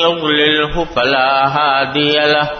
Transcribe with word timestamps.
يضلله 0.00 0.84
فلا 0.84 1.48
هادي 1.48 2.12
له. 2.12 2.50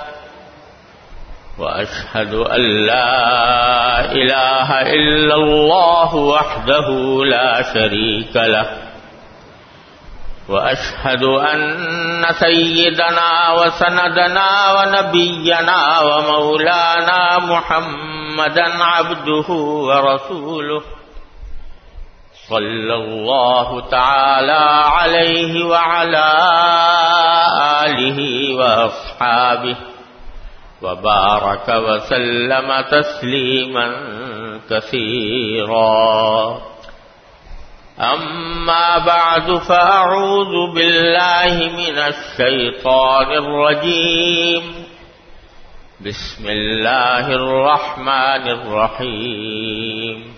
وأشهد 1.58 2.34
أن 2.34 2.60
لا 2.86 4.12
إله 4.12 4.82
إلا 4.82 5.34
الله 5.34 6.14
وحده 6.14 6.88
لا 7.24 7.62
شريك 7.74 8.36
له. 8.36 8.66
وأشهد 10.48 11.24
أن 11.24 12.24
سيدنا 12.30 13.52
وسندنا 13.52 14.72
ونبينا 14.72 16.00
ومولانا 16.00 17.38
محمدا 17.38 18.84
عبده 18.84 19.48
ورسوله. 19.88 20.82
صلى 22.48 22.94
الله 22.94 23.88
تعالى 23.90 24.64
عليه 24.84 25.64
وعلى 25.64 26.32
آله 27.86 28.18
وأصحابه 28.54 29.76
وبارك 30.82 31.68
وسلم 31.68 32.80
تسليما 32.90 33.96
كثيرا. 34.70 36.58
أما 38.00 38.98
بعد 38.98 39.56
فأعوذ 39.56 40.74
بالله 40.74 41.54
من 41.76 41.98
الشيطان 41.98 43.32
الرجيم. 43.32 44.62
بسم 46.00 46.48
الله 46.48 47.32
الرحمن 47.32 48.48
الرحيم. 48.48 50.34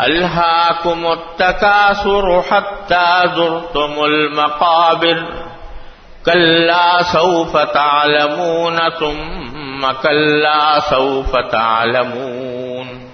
ألهاكم 0.00 1.12
التكاثر 1.12 2.42
حتى 2.42 3.22
زرتم 3.36 4.04
المقابر. 4.04 5.22
كلا 6.26 7.02
سوف 7.02 7.56
تعلمون 7.56 8.78
ثم 8.88 9.92
كلا 10.02 10.80
سوف 10.80 11.36
تعلمون. 11.36 13.10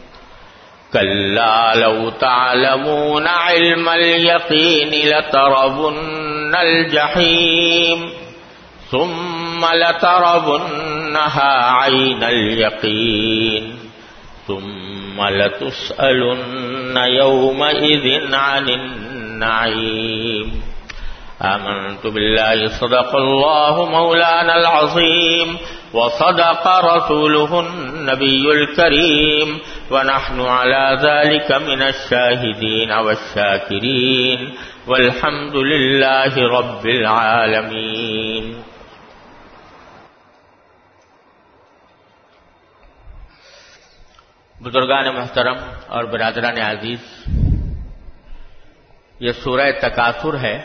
كلا 0.93 1.75
لو 1.75 2.11
تعلمون 2.11 3.27
علم 3.27 3.89
اليقين 3.89 5.19
لتربن 5.19 6.55
الجحيم. 6.55 8.13
ثم 8.91 9.65
لتربنها 9.75 11.73
عين 11.73 12.25
اليقين. 12.25 13.79
ثم 14.47 14.88
لتسألن 15.23 16.97
يومئذ 16.97 18.35
عن 18.35 18.69
النعيم. 18.69 20.63
آمنت 21.43 22.07
بالله 22.07 22.67
صدق 22.67 23.17
الله 23.17 23.85
مولانا 23.91 24.57
العظيم 24.57 25.57
وصدق 25.95 26.69
رسوله 26.69 27.61
النبي 27.61 28.53
الكريم 28.53 29.59
ونحن 29.91 30.41
على 30.41 30.99
ذلك 31.03 31.53
من 31.53 31.83
الشاهدين 31.83 32.93
والشاكرين 32.93 34.53
والحمد 34.87 35.57
لله 35.57 36.59
رب 36.59 36.87
العالمين. 36.87 38.45
بزرگان 44.61 45.09
محترم 45.15 45.57
اور 45.87 46.05
برادران 46.05 46.59
عزیز، 46.61 47.03
یہ 49.21 49.33
سورہ 49.33 49.71
تکاثر 49.83 50.39
ہے 50.39 50.57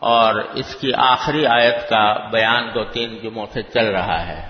اور 0.00 0.34
اس 0.54 0.74
کی 0.74 0.92
آخری 0.94 1.46
آیت 1.46 1.88
کا 1.88 2.30
بیان 2.30 2.68
دو 2.74 2.84
تین 2.84 3.16
جمعوں 3.22 3.46
سے 3.52 3.62
چل 3.62 3.86
رہا 3.86 4.26
ہے۔ 4.26 4.40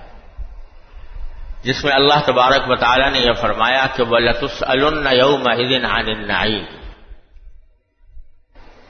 جس 1.62 1.84
میں 1.84 1.92
اللہ 1.92 2.20
تبارک 2.26 2.69
وطالعہ 2.69 3.10
نے 3.10 3.19
یہ 3.19 3.32
فرمایا 3.32 3.86
کہ 3.97 4.03
وہ 4.03 4.18
لطس 4.18 4.62
یوم 5.14 5.47
دن 5.68 5.84
عن 5.84 6.30
آئی 6.30 6.64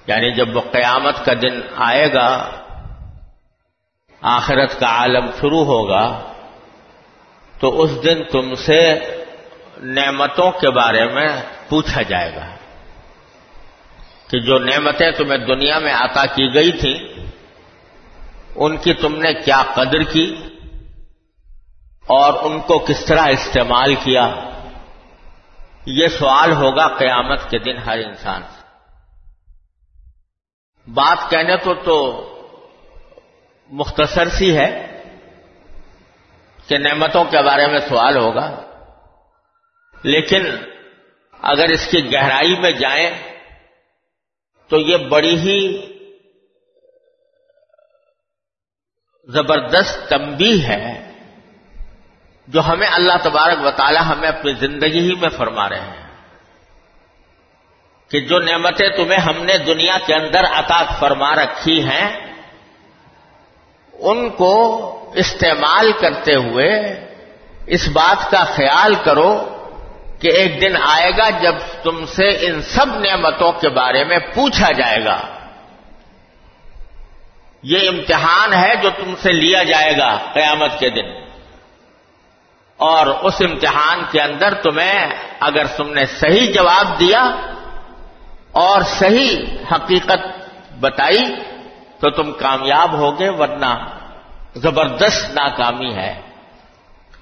یعنی 0.07 0.31
جب 0.33 0.57
وہ 0.57 0.61
قیامت 0.73 1.25
کا 1.25 1.33
دن 1.43 1.61
آئے 1.77 2.13
گا، 2.15 2.29
آخرت 4.23 4.79
کا 4.81 4.87
عالم 4.87 5.31
شروع 5.41 5.65
ہوگا 5.65 6.33
تو 7.61 7.83
اس 7.83 7.91
دن 8.05 8.25
تم 8.33 8.55
سے 8.55 8.99
نعمتوں 9.77 10.51
کے 10.51 10.71
بارے 10.71 11.07
میں 11.07 11.29
پوچھا 11.69 12.03
جائے 12.03 12.35
گا 12.35 12.47
کہ 14.31 14.41
جو 14.41 14.59
نعمتیں 14.59 15.11
تمہیں 15.11 15.39
دنیا 15.39 15.79
میں 15.79 15.95
عطا 15.95 16.27
کی 16.27 16.55
گئی 16.55 16.73
تھیں، 16.73 17.27
ان 18.55 18.77
کی 18.77 18.95
تم 18.95 19.17
نے 19.17 19.35
کیا 19.35 19.63
قدر 19.75 20.03
کی؟ 20.03 20.37
اور 22.07 22.51
ان 22.51 22.61
کو 22.61 22.79
کس 22.79 23.05
طرح 23.05 23.27
استعمال 23.27 23.95
کیا؟ 23.95 24.35
یہ 25.87 26.09
سوال 26.09 26.53
ہوگا 26.53 26.89
قیامت 26.89 27.51
کے 27.51 27.59
دن 27.59 27.79
ہر 27.79 27.99
انسان 27.99 28.43
سے۔ 28.43 28.63
بات 30.91 31.31
کہنے 31.31 31.57
کو 31.57 31.75
تو 31.75 32.23
مختصر 33.69 34.29
سی 34.29 34.57
ہے۔ 34.57 34.96
کہ 36.69 36.79
نعمتوں 36.79 37.25
کے 37.25 37.43
بارے 37.43 37.67
میں 37.67 37.79
سوال 37.79 38.17
ہوگا۔ 38.17 38.63
لیکن 40.03 40.47
اگر 41.43 41.69
اس 41.69 41.89
کی 41.91 42.13
گہرائی 42.13 42.61
میں 42.61 42.73
جائیں 42.73 43.11
تو 44.69 44.79
یہ 44.79 44.97
بڑی 44.97 45.39
ہی 45.39 45.87
زبردست 49.29 50.09
تمبی 50.09 50.65
ہے 50.65 51.13
جو 52.49 52.61
ہمیں 52.61 52.89
اللہ 52.89 53.13
تبارک 53.23 53.67
و 53.67 53.71
تعالی 53.71 53.99
ہمیں 53.99 54.29
اپنی 54.29 54.53
زندگی 54.53 55.01
ہی 55.01 55.15
میں 55.15 55.29
فرما 55.29 55.69
رہے 55.69 55.81
ہیں۔ 55.81 56.07
کہ 58.11 58.21
جو 58.21 58.39
نعمتیں 58.39 58.89
تمہیں 58.89 59.19
ہم 59.19 59.45
نے 59.45 59.59
دنیا 59.59 59.99
کے 60.07 60.15
اندر 60.15 60.45
عطا 60.45 60.83
فرما 61.01 61.35
رکھی 61.35 61.83
ہیں 61.83 62.26
ان 64.01 64.31
کو 64.31 64.93
استعمال 65.15 65.93
کرتے 65.93 66.37
ہوئے 66.37 66.71
اس 67.67 67.89
بات 67.89 68.31
کا 68.31 68.45
خیال 68.45 68.95
کرو 68.95 69.57
کہ 70.21 70.29
ایک 70.29 70.61
دن 70.61 70.77
آئے 70.77 71.11
گا 71.19 71.31
جب 71.31 71.55
تم 71.83 72.07
سے 72.07 72.29
ان 72.29 72.63
سب 72.63 72.87
نعمتوں 72.99 73.53
کے 73.53 73.69
بارے 73.69 74.05
میں 74.05 74.19
پوچھا 74.19 74.73
جائے 74.73 75.05
گا۔ 75.05 75.21
یہ 77.63 77.89
امتحان 77.89 78.55
ہے 78.55 78.77
جو 78.77 78.91
تم 78.91 79.15
سے 79.23 79.33
لیا 79.33 79.63
جائے 79.63 79.99
گا 79.99 80.19
قیامت 80.33 80.79
کے 80.79 80.91
دن۔ 80.91 81.27
اور 82.77 83.07
اس 83.07 83.35
امتحان 83.41 84.03
کے 84.11 84.21
اندر 84.21 84.55
تمہیں 84.55 85.09
اگر 85.41 85.67
تم 85.67 85.93
نے 85.93 86.07
صحیح 86.07 86.53
جواب 86.53 87.01
دیا 87.01 87.23
اور 88.53 88.81
صحیح 88.81 89.39
حقیقت 89.73 90.51
بتائی 90.81 91.35
تو 92.01 92.11
تم 92.11 92.33
کامیاب 92.33 92.93
ہوگے 92.93 93.29
ورنہ 93.29 93.87
زبردست 94.55 95.31
ناکامی 95.35 95.95
ہے۔ 95.95 96.21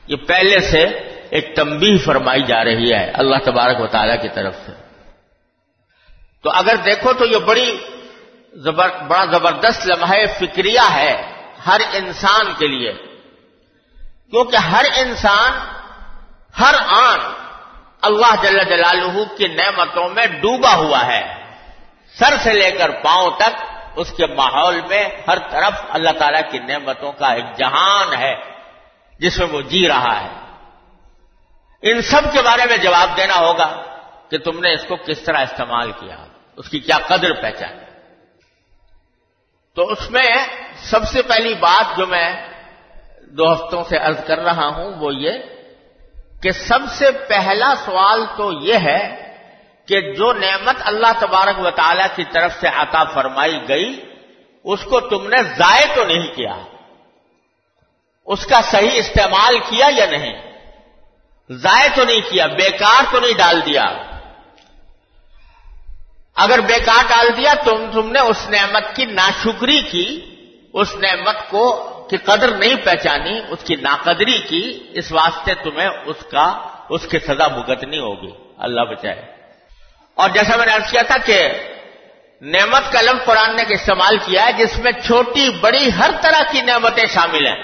یہ 0.07 0.17
پہلے 0.17 0.61
سے 0.61 0.85
ایک 1.31 1.57
تمبی 1.57 1.99
فرمائی 1.99 2.43
جا 2.43 2.65
رہی 2.65 2.93
ہے 2.93 3.11
اللہ 3.11 3.37
تبارک 3.45 3.81
و 3.81 3.87
تعالیٰ 3.87 4.23
کی 4.23 4.29
طرف 4.29 4.55
سے۔ 4.67 4.73
تو 6.43 6.51
اگر 6.51 6.77
دیکھو 6.77 7.13
تو 7.13 7.25
یہ 7.25 7.39
بڑی 7.39 7.79
زبر، 8.53 8.89
بڑا 8.89 9.25
زبردست 9.25 9.87
لمحہ 9.87 10.19
فکریہ 10.39 10.81
ہے 10.93 11.23
ہر 11.67 11.81
انسان 11.93 12.47
کے 12.59 12.67
لیے۔ 12.67 12.93
کیونکہ 14.31 14.57
ہر 14.57 14.85
انسان، 14.97 15.53
ہر 16.61 16.75
آن 16.87 17.19
اللہ 18.03 18.35
جل 18.43 18.65
جلالہ 18.65 19.37
کی 19.39 19.47
نعمتوں 19.47 20.09
میں 20.09 20.27
ڈوبا 20.27 20.75
ہوا 20.75 21.07
ہے۔ 21.07 21.35
سر 22.19 22.37
سے 22.43 22.53
لے 22.53 22.71
کر 22.71 22.91
پاؤں 22.91 23.31
تک 23.31 23.74
اس 23.97 24.13
کے 24.13 24.27
ماحول 24.27 24.81
میں 24.89 25.09
ہر 25.29 25.39
طرف 25.39 25.73
اللہ 25.89 26.11
تعالی 26.19 26.39
کی 26.51 26.59
نعمتوں 26.59 27.13
کا 27.13 27.27
ایک 27.27 27.45
جہان 27.57 28.15
ہے، 28.15 28.35
جس 29.19 29.39
میں 29.39 29.47
وہ 29.47 29.61
جی 29.61 29.89
رہا 29.89 30.21
ہے۔ 30.21 30.29
ان 31.83 32.03
سب 32.03 32.23
کے 32.33 32.43
بارے 32.43 32.63
میں 32.69 32.77
جواب 32.77 33.17
دینا 33.17 33.39
ہوگا 33.39 33.83
کہ 34.31 34.39
تم 34.39 34.61
نے 34.61 34.73
اس 34.73 34.85
کو 34.89 34.97
کس 34.97 35.21
طرح 35.21 35.39
استعمال 35.39 35.93
کیا، 35.93 36.17
اس 36.57 36.69
کی 36.69 36.79
کیا 36.79 36.99
قدر 37.07 37.33
پہچان۔ 37.33 37.79
تو 39.75 39.89
اس 39.89 40.11
میں 40.11 40.25
سب 40.77 41.05
سے 41.05 41.23
پہلی 41.23 41.55
بات 41.55 41.97
جو 41.97 42.07
میں 42.07 42.49
دو 43.21 43.53
ہفتوں 43.53 43.85
سے 43.85 43.97
عرض 43.97 44.25
کر 44.27 44.39
رہا 44.39 44.67
ہوں 44.67 44.93
وہ 44.99 45.15
یہ 45.15 45.33
کہ 46.43 46.51
سب 46.51 46.79
سے 46.91 47.11
پہلا 47.29 47.75
سوال 47.85 48.25
تو 48.37 48.53
یہ 48.53 48.75
ہے 48.75 49.24
کہ 49.89 50.01
جو 50.01 50.33
نعمت 50.33 50.77
اللہ 50.81 51.13
تبارک 51.19 51.59
و 51.59 51.71
تعالی 51.71 52.03
کی 52.17 52.25
طرف 52.33 52.53
سے 52.61 52.69
عطا 52.69 53.05
فرمائی 53.05 53.59
گئی، 53.69 54.05
اس 54.65 54.85
کو 54.85 55.01
تم 55.01 55.29
نے 55.29 55.43
ضائع 55.43 55.95
تو 55.95 56.05
نہیں 56.05 56.35
کیا۔ 56.35 56.57
اس 58.27 58.47
کا 58.47 58.61
صحیح 58.63 58.91
استعمال 58.93 59.59
کیا 59.59 59.89
یا 59.97 60.07
نہیں؟ 60.07 60.53
ضائع 61.51 61.89
تو 61.95 62.05
نہیں 62.05 62.21
کیا، 62.31 62.47
بیکار 62.47 63.05
تو 63.11 63.21
نہیں 63.21 63.33
ڈال 63.33 63.61
دیا۔ 63.67 63.83
اگر 66.37 66.61
بیکار 66.61 67.05
ڈال 67.09 67.37
دیا 67.37 67.55
تم 67.55 67.91
تم 67.93 68.13
نے 68.13 68.21
اس 68.21 68.49
نعمت 68.49 68.97
کی 68.97 69.05
ناشکری 69.05 69.83
کی، 69.83 70.21
اس 70.73 70.97
نعمت 70.97 71.51
کو 71.51 71.91
کی 72.11 72.17
قدر 72.17 72.57
نہیں 72.57 72.75
پہچانی، 72.85 73.41
اس 73.49 73.65
کی 73.65 73.77
ناقدری 73.77 74.39
کی، 74.39 74.79
اس 74.93 75.13
واسطے 75.13 75.55
تمہیں 75.55 75.89
اس 76.05 76.17
کا، 76.31 76.69
اس 76.89 77.07
کی 77.11 77.19
سزا 77.19 77.47
بھگتنی 77.47 77.99
ہوگی۔ 77.99 78.31
اللہ 78.59 78.81
بچائے۔ 78.81 79.34
اور 80.15 80.31
جیسا 80.31 80.57
میں 80.57 80.67
نے 80.67 80.73
ارض 80.73 80.91
کیا 80.91 81.03
تھا 81.03 81.17
کہ 81.25 81.49
نعمت 82.43 82.93
کا 82.93 83.01
لفظ 83.01 83.25
قرآن 83.25 83.57
نے 83.57 83.63
استعمال 83.69 84.17
کیا 84.19 84.47
ہے، 84.47 84.53
جس 84.53 84.79
میں 84.79 84.93
چھوٹی 84.93 85.51
بڑی 85.61 85.91
ہر 85.99 86.11
طرح 86.21 86.43
کی 86.53 86.61
نعمتیں 86.61 87.07
شامل 87.15 87.47
ہیں۔ 87.47 87.63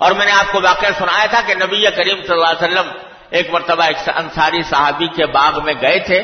اور 0.00 0.12
میں 0.12 0.26
نے 0.26 0.32
آپ 0.32 0.52
کو 0.52 0.60
واقعہ 0.62 0.88
سنایا 0.98 1.26
تھا 1.26 1.40
کہ 1.46 1.54
نبی 1.54 1.84
کریم 1.90 2.22
صلی 2.22 2.32
اللہ 2.32 2.46
علیہ 2.46 2.66
وسلم 2.66 2.92
ایک 3.30 3.50
مرتبہ 3.50 3.84
ایک 3.84 3.96
انصاری 4.16 4.62
صحابی 4.62 5.06
کے 5.06 5.26
باغ 5.26 5.64
میں 5.64 5.74
گئے 5.80 5.98
تھے 5.98 6.18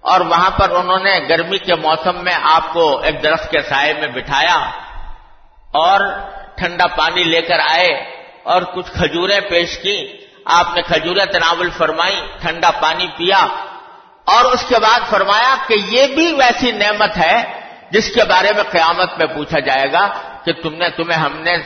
اور 0.00 0.20
وہاں 0.20 0.50
پر 0.50 0.70
انہوں 0.70 0.98
نے 0.98 1.20
گرمی 1.28 1.58
کے 1.58 1.74
موسم 1.74 2.24
میں 2.24 2.34
آپ 2.42 2.72
کو 2.72 2.98
ایک 2.98 3.22
درخت 3.22 3.50
کے 3.50 3.62
سائے 3.62 3.94
میں 3.94 4.08
بٹھایا 4.08 4.70
اور 5.72 6.00
ٹھنڈا 6.56 6.86
پانی 6.86 7.24
لے 7.24 7.42
کر 7.42 7.58
آئے 7.70 7.88
اور 8.42 8.62
کچھ 8.62 8.92
کھجوریں 8.92 9.40
پیش 9.40 9.78
کی 9.78 10.26
آپ 10.44 10.66
نے 10.74 10.82
کھجوریں 10.82 11.24
تناول 11.24 11.70
فرمائی 11.70 12.20
ٹھنڈا 12.40 12.70
پانی 12.70 13.06
پیا 13.16 13.46
اور 14.24 14.44
اس 14.44 14.64
کے 14.68 14.78
بعد 14.78 15.00
فرمایا 15.10 15.54
کہ 15.66 15.74
یہ 15.88 16.06
بھی 16.06 16.32
ویسی 16.32 16.72
نعمت 16.72 17.16
ہے 17.16 17.42
جس 17.90 18.14
کے 18.14 18.24
بارے 18.24 18.52
میں 18.52 18.62
قیامت 18.62 19.18
میں 19.18 19.26
پوچھا 19.26 19.58
جائے 19.58 19.92
گا 19.92 20.08
کہ 20.44 20.52
تم 20.52 20.74
نے 20.74 20.88
تمہیں 20.88 21.18
ہم 21.18 21.38
نے 21.38 21.56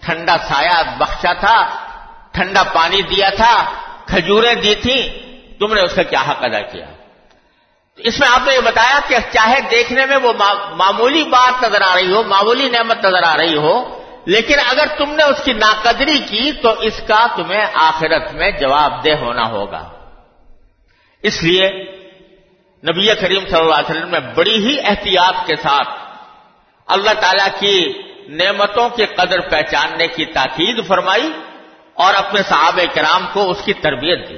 ٹھنڈا 0.00 0.36
سایہ 0.48 0.82
بخشا 0.98 1.32
تھا، 1.32 1.56
ٹھنڈا 2.32 2.62
پانی 2.62 3.02
دیا 3.02 3.28
تھا، 3.30 3.72
کھجوریں 4.06 4.54
دی 4.54 4.74
تھیں، 4.74 5.02
تم 5.60 5.74
نے 5.74 5.80
اس 5.80 5.94
کا 5.94 6.02
کیا 6.02 6.20
حق 6.20 6.44
ادا 6.44 6.60
کیا؟ 6.60 6.86
اس 7.96 8.20
میں 8.20 8.28
آپ 8.28 8.40
نے 8.46 8.54
یہ 8.54 8.60
بتایا 8.60 9.00
کہ 9.08 9.16
چاہے 9.32 9.60
دیکھنے 9.70 10.06
میں 10.06 10.16
وہ 10.16 10.32
معمولی 10.74 11.24
بات 11.24 11.64
نظر 11.64 11.82
آ 11.82 11.94
رہی 11.94 12.12
ہو، 12.12 12.22
معمولی 12.22 12.68
نعمت 12.68 13.04
نظر 13.04 13.22
آ 13.22 13.36
رہی 13.36 13.56
ہو، 13.56 14.00
لیکن 14.26 14.54
اگر 14.66 14.86
تم 14.98 15.10
نے 15.10 15.22
اس 15.22 15.44
کی 15.44 15.52
ناقدری 15.52 16.18
کی 16.18 16.52
تو 16.52 16.70
اس 16.80 17.00
کا 17.06 17.26
تمہیں 17.36 17.66
آخرت 17.74 18.32
میں 18.32 18.50
جواب 18.50 19.04
دہ 19.04 19.10
ہونا 19.10 19.48
ہوگا۔ 19.48 19.82
اس 21.24 21.42
لیے 21.42 21.68
نبی 22.86 23.06
کریم 23.20 23.46
صلی 23.46 23.60
اللہ 23.60 23.74
علیہ 23.74 23.90
وسلم 23.90 24.10
نے 24.10 24.20
بڑی 24.34 24.68
ہی 24.68 24.80
احتیاط 24.84 25.46
کے 25.46 25.56
ساتھ 25.56 25.88
اللہ 26.86 27.10
تعالی 27.20 27.48
کی 27.58 28.02
نعمتوں 28.28 28.88
کی 28.88 29.06
قدر 29.06 29.40
پہچاننے 29.40 30.06
کی 30.08 30.24
تاکید 30.24 30.86
فرمائی 30.86 31.32
اور 31.94 32.14
اپنے 32.14 32.42
صحابہ 32.42 32.94
کرام 32.94 33.26
کو 33.32 33.50
اس 33.50 33.56
کی 33.64 33.72
تربیت 33.72 34.28
دی۔ 34.28 34.36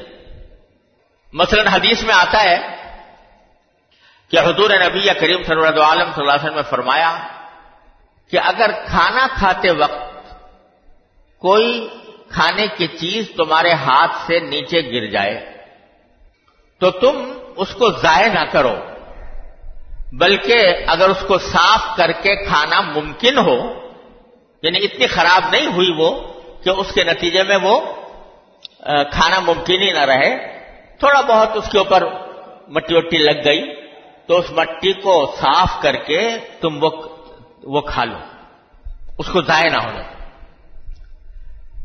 مثلا 1.33 1.75
حدیث 1.75 2.03
میں 2.03 2.15
آتا 2.15 2.43
ہے 2.43 2.57
کہ 4.29 4.39
حضور 4.39 4.71
نبی 4.71 5.09
کریم 5.21 5.43
صلی 5.43 5.67
اللہ 5.67 5.83
عالم 5.83 6.11
صلی 6.15 6.21
اللہ 6.21 6.33
علیہ 6.33 6.45
وسلم 6.45 6.55
نے 6.55 6.71
فرمایا 6.71 7.29
کہ 8.31 8.39
اگر 8.45 8.71
کھانا 8.87 9.27
کھاتے 9.39 9.71
وقت 9.71 10.35
کوئی 11.39 11.89
کھانے 12.29 12.67
کی 12.77 12.87
چیز 12.87 13.31
تمہارے 13.37 13.73
ہاتھ 13.73 14.17
سے 14.27 14.41
نیچے 14.41 14.81
گر 14.81 15.07
جائے 15.07 15.56
تو 16.81 16.91
تم 16.91 17.33
اس 17.57 17.75
کو 17.75 17.91
ضائع 17.93 18.29
نہ 18.33 18.45
کرو۔ 18.53 18.75
بلکہ 20.13 20.57
اگر 20.87 21.09
اس 21.09 21.23
کو 21.27 21.39
صاف 21.39 21.97
کر 21.97 22.13
کے 22.13 22.35
کھانا 22.47 22.81
ممکن 22.81 23.39
ہو 23.39 23.57
یعنی 24.63 24.79
اتنی 24.85 25.07
خراب 25.07 25.43
نہیں 25.51 25.67
ہوئی 25.67 25.91
وہ 25.99 26.11
کہ 26.65 26.71
اس 26.71 26.93
کے 26.93 27.05
نتیجے 27.05 27.43
میں 27.43 27.59
وہ 27.63 27.79
کھانا 29.11 29.39
ممکن 29.41 29.83
ہی 29.83 29.91
نہ 29.93 30.05
رہے، 30.05 30.31
تھوڑا 30.99 31.21
بہت 31.21 31.57
اس 31.57 31.69
کے 31.73 31.79
اوپر 31.79 32.05
مٹی 32.69 32.95
وٹی 32.95 33.19
لگ 33.19 33.39
گئی، 33.45 33.63
تو 34.27 34.37
اس 34.37 34.51
مٹی 34.51 34.93
کو 34.93 35.15
صاف 35.41 35.81
کر 35.83 35.97
کے 35.97 36.21
تم 36.61 36.83
وہ 37.65 37.81
کھا 37.81 38.05
لو۔ 38.05 38.19
اس 39.19 39.29
کو 39.33 39.43
ضائع 39.43 39.71
نہ 39.71 39.81
ہونے 39.85 40.03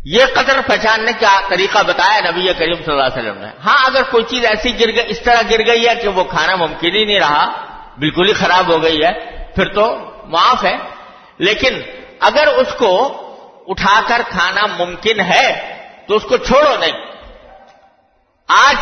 یہ 0.05 0.25
قدر 0.33 0.59
پہچاننے 0.67 1.11
کا 1.19 1.39
طریقہ 1.49 1.79
بتایا 1.87 2.31
نبی 2.31 2.53
کریم 2.53 2.75
صلی 2.75 2.93
اللہ 2.93 3.03
علیہ 3.03 3.31
وسلم 3.31 3.41
نے۔ 3.41 3.47
ہاں 3.65 3.85
اگر 3.85 4.01
کوئی 4.11 4.23
چیز 4.23 4.45
ایسی 4.45 4.79
گر 4.79 4.87
گئی، 4.87 5.03
اس 5.07 5.21
طرح 5.21 5.41
گر 5.49 5.67
گئی 5.67 5.87
ہے 5.87 5.95
کہ 5.95 6.07
وہ 6.07 6.23
کھانا 6.23 6.55
ممکن 6.55 6.95
ہی 6.95 7.05
نہیں 7.05 7.19
رہا، 7.19 7.51
بالکل 7.97 8.27
ہی 8.27 8.33
خراب 8.33 8.67
ہو 8.67 8.83
گئی 8.83 8.97
ہے، 8.97 9.45
پھر 9.55 9.65
تو 9.73 10.11
معاف 10.23 10.63
ہے۔ 10.63 10.77
لیکن 11.37 11.81
اگر 12.19 12.47
اس 12.47 12.67
کو 12.77 13.21
اٹھا 13.67 14.01
کر 14.07 14.21
کھانا 14.29 14.65
ممکن 14.65 15.19
ہے، 15.19 15.75
تو 16.07 16.15
اس 16.15 16.23
کو 16.23 16.37
چھوڑو 16.37 16.75
نہیں۔ 16.79 16.91
آج 18.47 18.75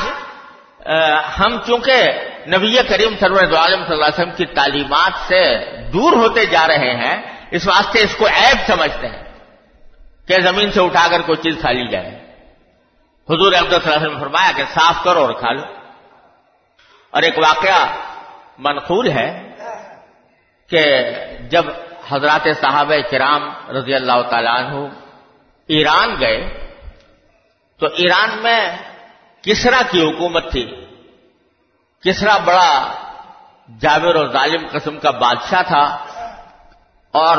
ہم 1.39 1.57
چونکہ 1.67 2.03
نبی 2.47 2.77
کریم 2.89 3.13
سرور 3.19 3.43
عالم 3.43 3.83
صلی 3.83 3.93
اللہ 3.93 4.05
علیہ 4.05 4.19
وسلم 4.19 4.35
کی 4.37 4.45
تعلیمات 4.45 5.11
سے 5.27 5.65
دور 5.93 6.13
ہوتے 6.13 6.45
جا 6.45 6.67
رہے 6.67 6.95
ہیں، 6.95 7.21
اس 7.51 7.67
واسطے 7.67 7.99
اس 7.99 8.15
کو 8.15 8.27
عیب 8.27 8.57
سمجھتے 8.67 9.07
ہیں۔ 9.07 9.28
کہ 10.29 10.41
زمین 10.41 10.71
سے 10.71 10.81
اٹھا 10.81 11.07
کر 11.11 11.21
کوئی 11.21 11.37
چیز 11.37 11.61
کھا 11.61 11.71
لی 11.71 11.87
جائے۔ 11.87 12.07
حضور 13.29 13.51
صلی 13.51 13.57
اللہ 13.57 13.95
علیہ 13.95 14.07
وسلم 14.07 14.19
فرمایا 14.19 14.51
کہ 14.55 14.63
صاف 14.73 15.03
کرو 15.03 15.19
اور 15.19 15.29
کھا 15.29 15.51
لو۔ 15.51 15.61
اور 17.09 17.21
ایک 17.21 17.37
واقعہ 17.37 17.87
منقول 18.57 19.11
ہے 19.11 19.55
کہ 20.69 20.85
جب 21.49 21.65
حضرات 22.09 22.47
صحابہ 22.61 22.95
کرام 23.11 23.49
رضی 23.69 23.93
اللہ 23.93 24.21
تعالیٰ 24.29 24.55
عنہ 24.55 24.75
ایران 25.67 26.19
گئے، 26.19 26.69
تو 27.79 27.85
ایران 27.85 28.43
میں 28.43 28.77
کسرا 29.41 29.81
کی 29.91 30.01
حکومت 30.03 30.51
تھی۔ 30.51 30.85
کسرا 32.03 32.37
بڑا 32.37 32.91
جاویر 33.81 34.15
اور 34.15 34.27
ظالم 34.27 34.67
قسم 34.71 34.99
کا 34.99 35.11
بادشاہ 35.11 35.61
تھا۔ 35.61 36.05
اور 37.11 37.37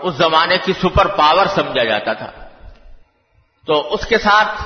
اس 0.00 0.14
زمانے 0.14 0.58
کی 0.58 0.72
سپر 0.72 1.06
پاور 1.06 1.46
سمجھا 1.46 1.84
جاتا 1.84 2.12
تھا۔ 2.12 2.30
تو 3.66 3.94
اس 3.94 4.06
کے 4.06 4.18
ساتھ 4.18 4.62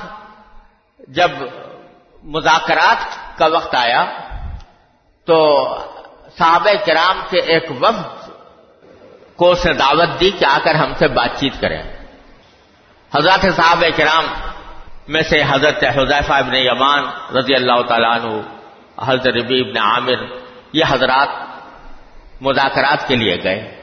جب 1.07 1.31
مذاکرات 2.23 3.37
کا 3.37 3.45
وقت 3.45 3.75
آیا، 3.75 4.05
تو 5.25 5.67
صحابہ 6.37 6.85
کرام 6.85 7.19
کے 7.29 7.39
ایک 7.39 7.71
وفد 7.81 8.29
کو 9.35 9.51
اس 9.51 9.65
نے 9.65 9.73
دعوت 9.73 10.19
دی 10.19 10.31
کہ 10.31 10.45
آ 10.45 10.57
کر 10.63 10.75
ہم 10.75 10.93
سے 10.93 11.07
بات 11.07 11.29
چیت 11.39 11.53
کریں۔ 11.61 11.83
حضرت 13.15 13.55
صحابہ 13.55 13.97
کرام 13.97 14.25
میں 15.07 15.21
سے 15.21 15.41
حضرت 15.49 15.83
حضیفہ 15.83 16.33
ابن 16.33 16.55
یمان 16.55 17.03
رضی 17.37 17.55
اللہ 17.55 17.81
تعالیٰ 17.81 18.11
عنہ، 18.11 18.41
حضرت 19.05 19.27
ربی 19.27 19.59
ابن 19.61 19.77
عامر، 19.77 20.35
یہ 20.73 20.83
حضرات 20.87 21.29
مذاکرات 22.41 23.07
کے 23.07 23.15
لیے 23.15 23.43
گئے۔ 23.43 23.74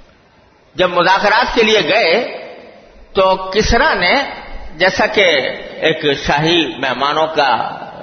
جب 0.74 0.90
مذاکرات 0.90 1.54
کے 1.54 1.62
لیے 1.62 1.80
گئے 1.88 2.12
تو 3.12 3.50
کسرا 3.50 3.94
نے 3.94 4.14
جیسا 4.76 5.06
کہ 5.06 5.26
ایک 5.86 6.04
شاہی 6.26 6.66
مہمانوں 6.78 7.26
کا 7.26 7.52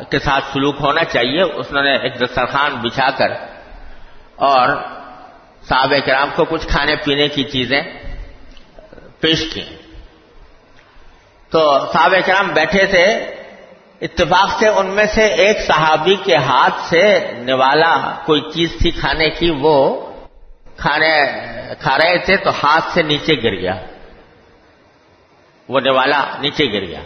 کے 0.10 0.20
ساتھ 0.20 0.46
سلوک 0.54 0.76
ہونا 0.80 1.04
چاہیے، 1.04 1.42
اس 1.42 1.72
نے 1.72 1.98
ایک 1.98 2.16
دسترخوان 2.22 2.76
بچھا 2.76 3.10
کر 3.10 3.32
اور 4.36 4.70
صحابہ 5.68 6.00
کرام 6.06 6.30
کو 6.36 6.46
کچھ 6.46 6.68
کھانے 6.68 6.96
پینے 6.96 7.28
کی 7.28 7.44
چیزیں 7.44 7.82
پیش 9.20 9.40
کی۔ 9.54 9.64
تو 11.52 11.62
صحابہ 11.94 12.20
کرام 12.26 12.48
بیٹھے 12.54 12.86
تھے، 12.86 13.06
اتفاق 14.02 14.60
سے 14.60 14.68
ان 14.68 14.88
میں 14.88 15.06
سے 15.06 15.26
ایک 15.26 15.62
صحابی 15.62 16.16
کے 16.24 16.36
ہاتھ 16.36 16.82
سے 16.90 17.04
نوالا 17.38 17.96
کوئی 18.26 18.42
چیز 18.54 18.70
تھی 18.82 18.92
کھانے 18.92 19.30
کی، 19.30 19.50
وہ 19.50 19.76
کھانے 20.80 21.14
کھا 21.80 21.98
رہے 21.98 22.18
تھے 22.18 22.38
تو 22.38 22.50
ہاتھ 22.50 22.94
سے 22.94 23.02
نیچے 23.02 23.34
گر 23.44 23.56
گیا۔ 23.56 23.76
وہ 25.70 25.80
نوالا 25.80 26.24
نیچے 26.40 26.66
گر 26.74 26.86
گیا۔ 26.86 27.00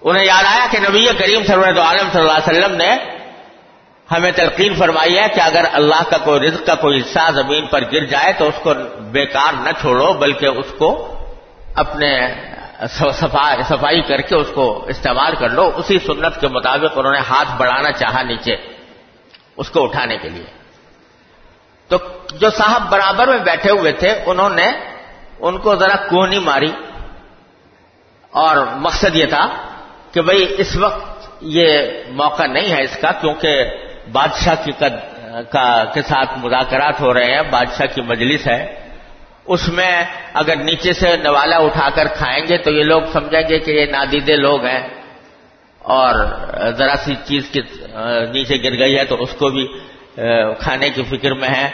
انہیں 0.00 0.24
یاد 0.24 0.44
آیا 0.44 0.66
کہ 0.70 0.78
نبی 0.78 1.04
کریم 1.18 1.44
سرورت 1.44 1.78
عالم 1.78 2.08
صلی 2.12 2.20
اللہ 2.20 2.32
علیہ 2.32 2.50
وسلم 2.50 2.76
نے 2.76 2.90
ہمیں 4.10 4.32
تلقین 4.32 4.74
فرمائی 4.74 5.18
ہے 5.18 5.28
کہ 5.34 5.40
اگر 5.40 5.64
اللہ 5.72 6.02
کا 6.10 6.18
کوئی 6.18 6.40
رزق 6.40 6.66
کا 6.66 6.74
کوئی 6.74 7.00
حصہ 7.00 7.30
زمین 7.30 7.66
پر 7.66 7.82
گر 7.92 8.04
جائے 8.04 8.32
تو 8.38 8.48
اس 8.48 8.54
کو 8.62 8.74
بیکار 9.00 9.52
نہ 9.52 9.70
چھوڑو، 9.80 10.12
بلکہ 10.12 10.46
اس 10.46 10.72
کو 10.78 11.18
اپنے 11.74 12.34
صفائی 13.68 14.02
کر 14.02 14.20
کے 14.20 14.34
اس 14.34 14.50
کو 14.54 14.84
استعمال 14.88 15.34
کر 15.34 15.48
لو۔ 15.48 15.70
اسی 15.76 15.98
سنت 15.98 16.40
کے 16.40 16.48
مطابق 16.48 16.98
انہوں 16.98 17.12
نے 17.12 17.18
ہاتھ 17.18 17.48
بڑھانا 17.56 17.92
چاہا 17.92 18.22
نیچے، 18.22 18.56
اس 19.56 19.70
کو 19.70 19.84
اٹھانے 19.84 20.16
کے 20.16 20.28
لیے۔ 20.28 20.61
تو 21.92 21.98
جو 22.38 22.50
صاحب 22.50 22.90
برابر 22.90 23.26
میں 23.28 23.38
بیٹھے 23.38 23.70
ہوئے 23.70 23.92
تھے، 23.92 24.08
انہوں 24.26 24.50
نے 24.50 24.72
ان 25.38 25.58
کو 25.58 25.74
ذرا 25.74 25.96
کونی 25.96 26.38
ماری۔ 26.38 26.72
اور 28.30 28.56
مقصد 28.76 29.16
یہ 29.16 29.26
تھا 29.26 29.48
کہ 30.12 30.20
بھئی 30.20 30.54
اس 30.58 30.76
وقت 30.76 31.28
یہ 31.40 31.78
موقع 32.08 32.46
نہیں 32.46 32.76
ہے 32.76 32.82
اس 32.82 32.98
کا، 33.00 33.12
کیونکہ 33.12 33.64
بادشاہ 34.12 34.54
کی 34.64 34.72
قد 34.78 34.94
کا 35.50 35.84
کے 35.94 36.02
ساتھ 36.02 36.38
مذاکرات 36.38 37.00
ہو 37.00 37.14
رہے 37.14 37.34
ہیں، 37.34 37.42
بادشاہ 37.50 37.86
کی 37.94 38.00
مجلس 38.00 38.46
ہے۔ 38.46 38.88
اس 39.44 39.68
میں 39.68 40.04
اگر 40.34 40.56
نیچے 40.56 40.92
سے 40.92 41.16
نوالا 41.16 41.56
اٹھا 41.56 41.88
کر 41.94 42.08
کھائیں 42.08 42.44
گے 42.48 42.58
تو 42.58 42.70
یہ 42.70 42.82
لوگ 42.82 43.02
سمجھیں 43.12 43.48
گے 43.48 43.58
کہ 43.58 43.70
یہ 43.70 43.86
نادیدے 43.90 44.36
لوگ 44.36 44.64
ہیں۔ 44.64 44.88
اور 45.78 46.14
ذرا 46.78 46.94
سی 47.04 47.14
چیز 47.24 47.48
کی 47.50 47.60
نیچے 48.32 48.56
گر 48.64 48.78
گئی 48.78 48.98
ہے 48.98 49.04
تو 49.04 49.22
اس 49.22 49.32
کو 49.38 49.48
بھی 49.48 49.66
کھانے 50.58 50.90
کی 50.90 51.02
فکر 51.02 51.34
میں 51.34 51.48
ہے، 51.48 51.70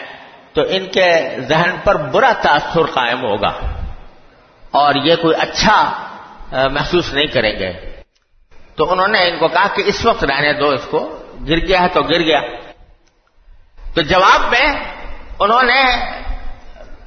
تو 0.52 0.62
ان 0.68 0.86
کے 0.86 1.36
ذہن 1.48 1.76
پر 1.84 1.94
برا 1.94 2.32
تاثر 2.42 2.82
قائم 2.82 3.22
ہوگا۔ 3.22 3.52
اور 4.70 4.94
یہ 4.94 5.16
کوئی 5.16 5.34
اچھا 5.34 6.06
محسوس 6.52 7.12
نہیں 7.12 7.26
کریں 7.26 7.58
گے۔ 7.58 7.72
تو 8.76 8.92
انہوں 8.92 9.08
نے 9.08 9.28
ان 9.28 9.38
کو 9.38 9.48
کہا 9.48 9.68
کہ 9.68 9.82
اس 9.86 10.06
وقت 10.06 10.24
رہنے 10.24 10.52
دو 10.52 10.70
اس 10.70 10.86
کو، 10.90 11.22
گر 11.48 11.66
گیا 11.66 11.80
ہے 11.80 11.88
تو 11.88 12.02
گر 12.02 12.20
گیا۔ 12.20 12.40
تو 13.94 14.02
جواب 14.02 14.40
میں 14.40 14.94
انہوں 15.38 15.62
نے 15.62 15.80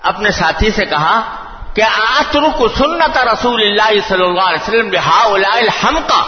اپنے 0.01 0.31
ساتھی 0.31 0.71
سے 0.71 0.85
کہا 0.85 1.35
کہ 1.73 1.81
آتر 1.81 2.41
کو 2.57 2.67
سنت 2.67 3.17
رسول 3.17 3.61
اللہ 3.61 4.07
صلی 4.07 4.25
اللہ 4.25 4.41
علیہ 4.41 4.63
وسلم 4.63 4.95
ہم 5.83 5.99
کا 6.07 6.23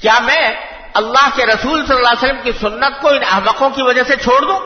کیا 0.00 0.18
میں 0.22 0.73
اللہ 0.94 1.28
کے 1.34 1.46
رسول 1.46 1.86
صلی 1.86 1.96
اللہ 1.96 2.08
علیہ 2.08 2.24
وسلم 2.24 2.42
کی 2.42 2.52
سنت 2.52 3.00
کو 3.00 3.08
ان 3.08 3.22
احمقوں 3.30 3.70
کی 3.70 3.82
وجہ 3.82 4.02
سے 4.02 4.16
چھوڑ 4.16 4.40
دوں؟ 4.40 4.60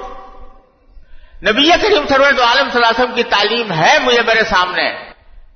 نبی 1.42 1.70
کریم 1.82 2.06
سرور 2.06 2.26
عالم 2.26 2.70
صلی 2.70 2.82
اللہ 2.82 2.86
علیہ 2.86 3.02
وسلم 3.02 3.14
کی 3.14 3.22
تعلیم 3.22 3.72
ہے 3.72 3.98
مجھے 3.98 4.22
میرے 4.22 4.44
سامنے۔ 4.44 4.88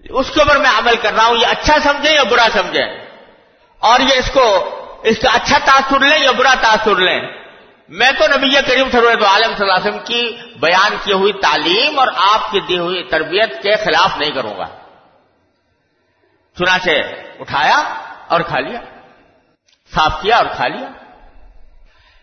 اس 0.09 0.31
کے 0.31 0.41
اوپر 0.41 0.57
میں 0.57 0.71
عمل 0.79 0.97
کر 0.97 1.15
رہا 1.15 1.25
ہوں، 1.25 1.37
یہ 1.37 1.47
اچھا 1.47 1.77
سمجھیں 1.83 2.15
یا 2.15 2.23
برا 2.23 2.47
سمجھیں؟ 2.53 3.07
اور 3.79 4.01
یہ 4.01 4.15
اس 4.15 4.31
کو، 4.35 4.69
اس 5.03 5.19
کا 5.19 5.31
اچھا 5.35 5.59
تاثر 5.65 6.01
لیں 6.01 6.19
یا 6.19 6.31
برا 6.31 6.55
تاثر 6.61 6.97
لیں؟ 6.97 7.21
میں 7.89 8.11
تو 8.19 8.27
نبی 8.27 8.55
کریم 8.67 8.91
سرورت 8.91 9.25
عالم 9.25 9.55
صلی 9.57 9.71
اللہ 9.71 9.73
علیہ 9.73 9.89
وسلم 9.89 10.05
کی 10.05 10.37
بیان 10.61 10.97
کی 11.05 11.13
ہوئی 11.13 11.33
تعلیم 11.33 11.99
اور 11.99 12.09
آپ 12.17 12.51
کی 12.51 12.61
دی 12.61 12.79
ہوئی 12.79 13.03
تربیت 13.03 13.63
کے 13.63 13.77
خلاف 13.77 14.19
نہیں 14.19 14.31
کروں 14.31 14.57
گا۔ 14.59 14.67
چنانچہ 16.59 16.91
اٹھایا 17.41 17.83
اور 18.29 18.41
کھا 18.41 18.61
لیا۔ 18.61 18.81
صاف 19.95 20.23
کیا 20.23 20.37
اور 20.37 20.47
کھا 20.47 20.69
لیا۔ 20.69 20.89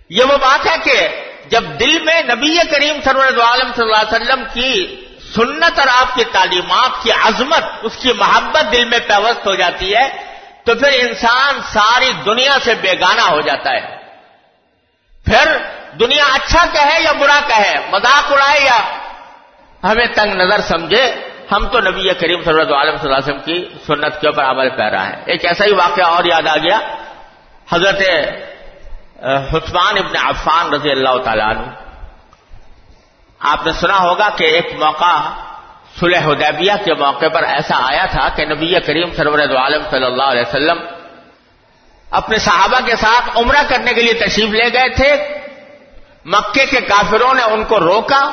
یہ 0.09 0.23
وہ 0.23 0.37
بات 0.37 0.65
ہے 0.65 0.75
کہ 0.83 1.07
جب 1.49 1.63
دل 1.79 1.99
میں 2.03 2.21
نبی 2.23 2.57
کریم 2.71 3.01
سرورت 3.03 3.39
عالم 3.39 3.71
صلی 3.75 3.83
اللہ 3.83 3.95
علیہ 3.95 4.21
وسلم 4.21 4.43
کی 4.53 5.05
سنت 5.35 5.79
اور 5.79 5.87
آپ 6.01 6.15
کی 6.15 6.23
تعلیمات 6.23 7.03
کی 7.03 7.11
عظمت، 7.11 7.63
اس 7.81 7.95
کی 7.95 8.13
محبت 8.13 8.71
دل 8.71 8.85
میں 8.85 8.99
پیوست 9.07 9.47
ہو 9.47 9.55
جاتی 9.55 9.95
ہے، 9.95 10.09
تو 10.63 10.75
پھر 10.75 10.89
انسان 10.93 11.61
ساری 11.73 12.11
دنیا 12.25 12.57
سے 12.63 12.75
بیگانہ 12.75 13.21
ہو 13.21 13.41
جاتا 13.41 13.71
ہے۔ 13.71 13.97
پھر 15.25 15.57
دنیا 15.99 16.25
اچھا 16.33 16.65
کہے 16.73 17.01
یا 17.03 17.11
برا 17.11 17.39
کہے، 17.47 17.75
مذاق 17.89 18.31
اڑائے 18.31 18.59
یا 18.65 18.79
ہمیں 19.83 20.05
تنگ 20.05 20.33
نظر 20.33 20.61
سمجھے، 20.61 21.15
ہم 21.51 21.67
تو 21.67 21.79
نبی 21.79 22.13
کریم 22.13 22.41
صلی 22.43 22.59
اللہ 22.59 22.75
علیہ 22.75 22.93
وسلم 22.93 23.39
کی 23.39 23.69
سنت 23.87 24.21
کے 24.21 24.27
اوپر 24.27 24.43
عمل 24.43 24.69
پہ 24.69 24.83
رہا 24.83 25.09
ہے 25.09 25.23
ایک 25.25 25.45
ایسا 25.45 25.65
ہی 25.65 25.73
واقعہ 25.73 26.05
اور 26.05 26.23
یاد 26.23 26.47
آ 26.47 26.57
گیا۔ 26.57 26.79
حضرت 27.73 28.01
حسمان 29.53 29.97
ابن 29.97 30.15
عفان 30.17 30.73
رضی 30.73 30.91
اللہ 30.91 31.17
تعالیٰ 31.23 31.49
عنہ۔ 31.49 31.67
آپ 33.39 33.65
نے 33.65 33.71
سنا 33.71 33.97
ہوگا 33.99 34.29
کہ 34.29 34.43
ایک 34.43 34.73
موقع 34.79 35.15
صلح 35.99 36.25
حدیبیہ 36.25 36.71
کے 36.85 36.93
موقع 36.93 37.27
پر 37.33 37.43
ایسا 37.43 37.75
آیا 37.75 38.05
تھا 38.05 38.29
کہ 38.29 38.45
نبی 38.45 38.79
کریم 38.79 39.13
سرور 39.15 39.39
عالم 39.39 39.83
صلی 39.89 40.05
اللہ 40.05 40.23
علیہ 40.23 40.41
وسلم 40.41 40.77
اپنے 42.11 42.37
صحابہ 42.37 42.79
کے 42.85 42.95
ساتھ 42.95 43.37
عمرہ 43.37 43.63
کرنے 43.67 43.93
کے 43.93 44.01
لیے 44.01 44.13
تشریف 44.13 44.49
لے 44.49 44.73
گئے 44.73 44.89
تھے۔ 44.89 45.11
مکے 46.25 46.65
کے 46.65 46.81
کافروں 46.81 47.33
نے 47.33 47.43
ان 47.43 47.63
کو 47.63 47.79
روکا 47.79 48.23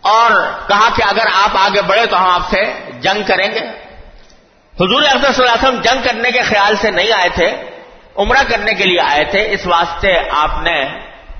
اور 0.00 0.30
کہا 0.68 0.88
کہ 0.96 1.02
اگر 1.02 1.26
آپ 1.32 1.56
آگے 1.58 1.82
بڑھے 1.82 2.06
تو 2.06 2.16
ہم 2.16 2.28
آپ 2.28 2.50
سے 2.50 2.72
جنگ 3.00 3.22
کریں 3.26 3.50
گے۔ 3.50 3.66
حضور 4.74 5.02
صلی 5.02 5.08
اللہ 5.10 5.28
علیہ 5.28 5.68
وسلم 5.68 5.80
جنگ 5.80 6.02
کرنے 6.02 6.30
کے 6.30 6.40
خیال 6.40 6.76
سے 6.76 6.90
نہیں 6.90 7.12
آئے 7.12 7.28
تھے۔ 7.28 7.69
عمرہ 8.16 8.42
کرنے 8.48 8.74
کے 8.74 8.84
لیے 8.84 9.00
آئے 9.00 9.24
تھے، 9.24 9.52
اس 9.52 9.66
واسطے 9.66 10.14
آپ 10.30 10.50
نے 10.62 10.84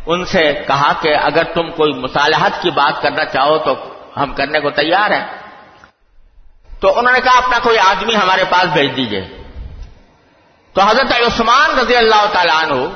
ان 0.07 0.25
سے 0.25 0.53
کہا 0.67 0.93
کہ 1.01 1.15
اگر 1.23 1.45
تم 1.45 1.71
کوئی 1.71 1.93
مصالحت 1.93 2.63
کی 2.63 2.71
بات 2.71 3.03
کرنا 3.03 3.25
چاہو 3.25 3.59
تو 3.59 3.75
ہم 4.17 4.35
کرنے 4.35 4.61
کو 4.61 4.71
تیار 4.71 5.11
ہیں۔ 5.11 5.27
تو 6.81 6.99
انہوں 6.99 7.13
نے 7.13 7.21
کہا، 7.21 7.39
اپنا 7.39 7.59
کوئی 7.63 7.79
آدمی 7.79 8.17
ہمارے 8.17 8.45
پاس 8.51 8.65
بھیج 8.65 8.97
دیجیے۔ 8.97 9.43
تو 10.75 10.81
حضرت 10.81 11.13
عثمان 11.13 11.79
رضی 11.79 11.97
اللہ 11.97 12.27
تعالیٰ 12.33 12.63
عنہ، 12.63 12.87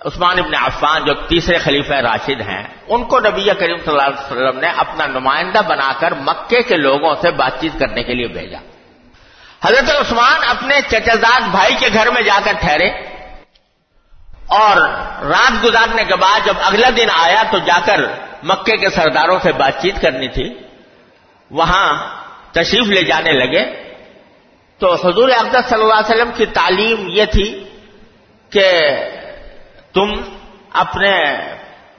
عثمان 0.00 0.38
ابن 0.38 0.54
عفان 0.54 1.04
جو 1.04 1.14
تیسرے 1.14 1.58
خلیفہ 1.58 1.94
راشد 1.94 2.40
ہیں، 2.40 2.66
ان 2.88 3.04
کو 3.04 3.20
نبی 3.20 3.44
کریم 3.58 3.76
صلی 3.76 3.92
اللہ 3.92 4.02
علیہ 4.02 4.24
وسلم 4.24 4.60
نے 4.60 4.68
اپنا 4.76 5.06
نمائندہ 5.06 5.58
بنا 5.68 5.92
کر 5.98 6.14
مکے 6.14 6.62
کے 6.62 6.76
لوگوں 6.76 7.14
سے 7.14 7.30
بات 7.30 7.60
چیت 7.60 7.80
کرنے 7.80 8.02
کے 8.02 8.14
لیے 8.14 8.26
بھیجا۔ 8.26 8.58
حضرت 9.64 9.90
عثمان 9.90 10.44
اپنے 10.48 10.80
چچزاد 10.88 11.48
بھائی 11.50 11.74
کے 11.78 11.88
گھر 11.94 12.10
میں 12.10 12.22
جا 12.22 12.38
کر 12.44 12.52
ٹھہرے 12.60 12.88
اور 14.58 14.76
رات 15.24 15.64
گزارنے 15.64 16.04
کے 16.04 16.16
بعد 16.16 16.46
جب 16.46 16.54
اگلا 16.62 16.88
دن 16.96 17.10
آیا 17.16 17.42
تو 17.50 17.58
جا 17.58 17.78
کر 17.84 18.00
مکے 18.42 18.76
کے 18.76 18.90
سرداروں 18.90 19.38
سے 19.42 19.52
بات 19.52 19.82
چیت 19.82 20.00
کرنی 20.02 20.28
تھی، 20.28 20.46
وہاں 21.50 21.88
تشریف 22.52 22.88
لے 22.88 23.02
جانے 23.02 23.32
لگے۔ 23.32 23.64
تو 24.80 24.94
حضور 24.94 25.28
اقدس 25.28 25.68
صلی 25.68 25.82
اللہ 25.82 25.94
علیہ 25.94 26.14
وسلم 26.14 26.30
کی 26.36 26.46
تعلیم 26.46 27.08
یہ 27.08 27.24
تھی 27.24 27.48
کہ 28.52 28.68
تم 29.92 30.12
اپنے 30.72 31.14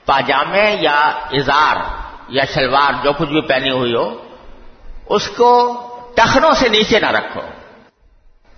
پاجامے 0.06 0.66
یا 0.80 0.98
اظہار 1.32 1.76
یا 2.28 2.44
شلوار 2.54 2.92
جو 3.02 3.12
کچھ 3.12 3.28
بھی 3.28 3.40
پہنی 3.40 3.70
ہوئی 3.70 3.94
ہو، 3.94 4.08
اس 5.08 5.28
کو 5.36 5.50
ٹخنوں 6.22 6.54
سے 6.54 6.68
نیچے 6.68 7.00
نہ 7.00 7.10
رکھو۔ 7.10 7.40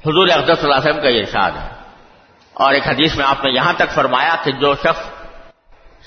حضور 0.06 0.28
اقدس 0.28 0.60
صلی 0.60 0.64
اللہ 0.64 0.74
علیہ 0.74 0.90
وسلم 0.90 1.02
کا 1.02 1.08
یہ 1.08 1.20
ارشاد 1.20 1.50
ہے۔ 1.50 1.68
اور 2.52 2.74
ایک 2.74 2.86
حدیث 2.86 3.16
میں 3.16 3.26
آپ 3.26 3.44
نے 3.44 3.50
یہاں 3.50 3.72
تک 3.72 3.90
فرمایا 3.94 4.36
کہ 4.44 4.52
جو 4.52 4.74
شخص 4.74 5.08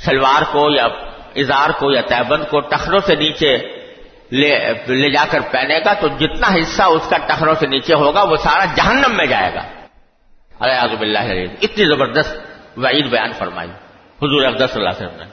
شلوار 0.05 0.41
کو 0.51 0.69
یا 0.69 0.87
اظہار 1.35 1.69
کو 1.69 1.91
یا 1.91 2.01
تیبند 2.01 2.43
کو 2.49 2.59
ٹخنوں 2.59 2.99
سے 2.99 3.15
نیچے 3.15 3.57
لے 4.31 4.73
لے 4.87 5.09
جا 5.09 5.25
کر 5.31 5.39
پہنے 5.51 5.79
گا 5.79 5.93
تو 5.93 6.07
جتنا 6.07 6.47
حصہ 6.47 6.83
اس 6.83 7.09
کا 7.09 7.17
ٹخنوں 7.17 7.55
سے 7.59 7.67
نیچے 7.67 7.93
ہوگا 7.93 8.23
وہ 8.23 8.35
سارا 8.35 8.65
جہنم 8.65 9.17
میں 9.17 9.25
جائے 9.25 9.53
گا۔ 9.53 9.61
الحب 10.59 11.01
اللہ 11.01 11.43
اتنی 11.61 11.85
زبردست 11.85 12.35
وعید 12.77 13.05
بیان 13.05 13.33
فرمائی۔ 13.33 13.69
حضور 14.21 14.43
اقدس 14.43 14.71
صلی 14.73 14.85
اللہ 14.85 14.89
علیہ 14.89 15.07
وسلم 15.07 15.19
نے۔ 15.19 15.25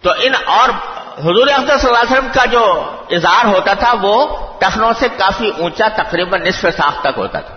تو 0.00 0.10
ان 0.10 0.32
اور 0.46 0.68
حضور 1.18 1.46
اقدس 1.46 1.80
صلی 1.80 1.90
اللہ 1.90 1.98
علیہ 1.98 2.12
وسلم 2.12 2.28
کا 2.34 2.44
جو 2.44 2.90
اظہار 3.10 3.44
ہوتا 3.44 3.74
تھا، 3.74 3.92
وہ 4.02 4.36
ٹخنوں 4.58 4.92
سے 4.98 5.08
کافی 5.16 5.50
اونچا، 5.58 5.88
تقریباً 5.88 6.42
نصف 6.42 6.66
ساخ 6.76 7.00
تک 7.00 7.08
ہوتا 7.16 7.40
تھا۔ 7.40 7.54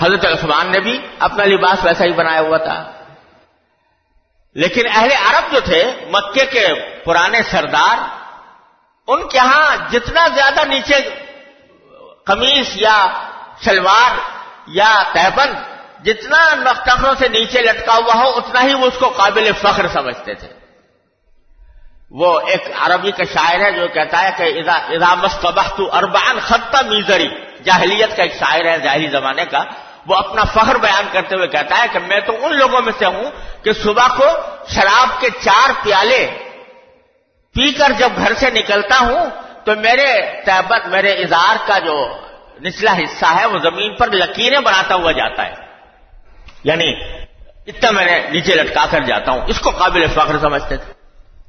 حضرت 0.00 0.24
عثمان 0.24 0.72
نے 0.72 0.80
بھی 0.80 1.06
اپنا 1.18 1.44
لباس 1.44 1.84
ویسا 1.84 2.04
ہی 2.04 2.12
بنایا 2.12 2.40
ہوا 2.40 2.56
تھا۔ 2.56 2.92
لیکن 4.54 4.82
اہل 4.94 5.08
عرب 5.12 5.52
جو 5.52 5.60
تھے، 5.60 5.92
مکے 6.10 6.46
کے 6.46 6.66
پرانے 7.04 7.42
سردار، 7.50 7.98
ان 9.06 9.28
کے 9.28 9.38
ہاں 9.38 9.76
جتنا 9.90 10.28
زیادہ 10.34 10.64
نیچے 10.64 11.24
قمیص 12.24 12.66
یا 12.74 13.06
شلوار 13.64 14.16
یا 14.66 15.02
تہبند، 15.12 15.54
جتنا 16.04 16.54
نختخروں 16.54 17.14
سے 17.18 17.28
نیچے 17.28 17.62
لٹکا 17.62 17.94
ہوا 17.94 18.14
ہو، 18.14 18.28
اتنا 18.36 18.62
ہی 18.62 18.74
وہ 18.74 18.86
اس 18.86 18.94
کو 18.98 19.08
قابل 19.08 19.52
فخر 19.52 19.86
سمجھتے 19.92 20.34
تھے۔ 20.34 20.57
وہ 22.10 22.40
ایک 22.40 22.62
عربی 22.80 23.10
کا 23.10 23.24
شاعر 23.32 23.60
ہے 23.60 23.72
جو 23.72 23.88
کہتا 23.88 24.22
ہے 24.22 24.30
کہ 24.36 24.68
ادامس 24.68 25.40
قبح 25.40 25.68
اربان 25.78 26.38
خطہ 26.40 26.82
میزری۔ 26.86 27.28
جاہلیت 27.64 28.16
کا 28.16 28.22
ایک 28.22 28.34
شاعر 28.34 28.64
ہے 28.64 28.78
جاہلی 28.78 29.06
زمانے 29.06 29.44
کا۔ 29.44 29.64
وہ 30.06 30.14
اپنا 30.14 30.44
فخر 30.44 30.76
بیان 30.76 31.04
کرتے 31.12 31.36
ہوئے 31.36 31.46
کہتا 31.46 31.78
ہے 31.78 31.86
کہ 31.92 31.98
میں 31.98 32.20
تو 32.20 32.46
ان 32.46 32.56
لوگوں 32.56 32.80
میں 32.82 32.92
سے 32.98 33.04
ہوں 33.04 33.24
کہ 33.64 33.72
صبح 33.72 34.08
کو 34.08 34.24
شراب 34.68 35.20
کے 35.20 35.28
چار 35.30 35.70
پیالے 35.82 36.30
پی 37.54 37.72
کر 37.72 37.92
جب 37.98 38.08
گھر 38.16 38.34
سے 38.34 38.50
نکلتا 38.50 38.98
ہوں 38.98 39.26
تو 39.64 39.74
میرے 39.74 40.40
تحبت 40.44 40.86
میرے 40.86 41.12
اظہار 41.12 41.56
کا 41.66 41.78
جو 41.78 42.16
نچلا 42.62 42.92
حصہ 42.92 43.26
ہے 43.26 43.46
وہ 43.46 43.58
زمین 43.58 43.96
پر 43.96 44.10
لکیریں 44.10 44.60
بناتا 44.60 44.94
ہوا 44.94 45.12
جاتا 45.12 45.46
ہے۔ 45.46 45.54
یعنی 46.64 46.92
اتنا 47.66 47.90
میں 47.90 48.04
نے 48.04 48.20
نیچے 48.30 48.54
لٹکا 48.54 48.86
کر 48.90 49.00
جاتا 49.00 49.32
ہوں۔ 49.32 49.40
اس 49.46 49.60
کو 49.60 49.70
قابل 49.70 50.06
فخر 50.06 50.38
سمجھتے 50.38 50.76
تھے۔ 50.76 50.97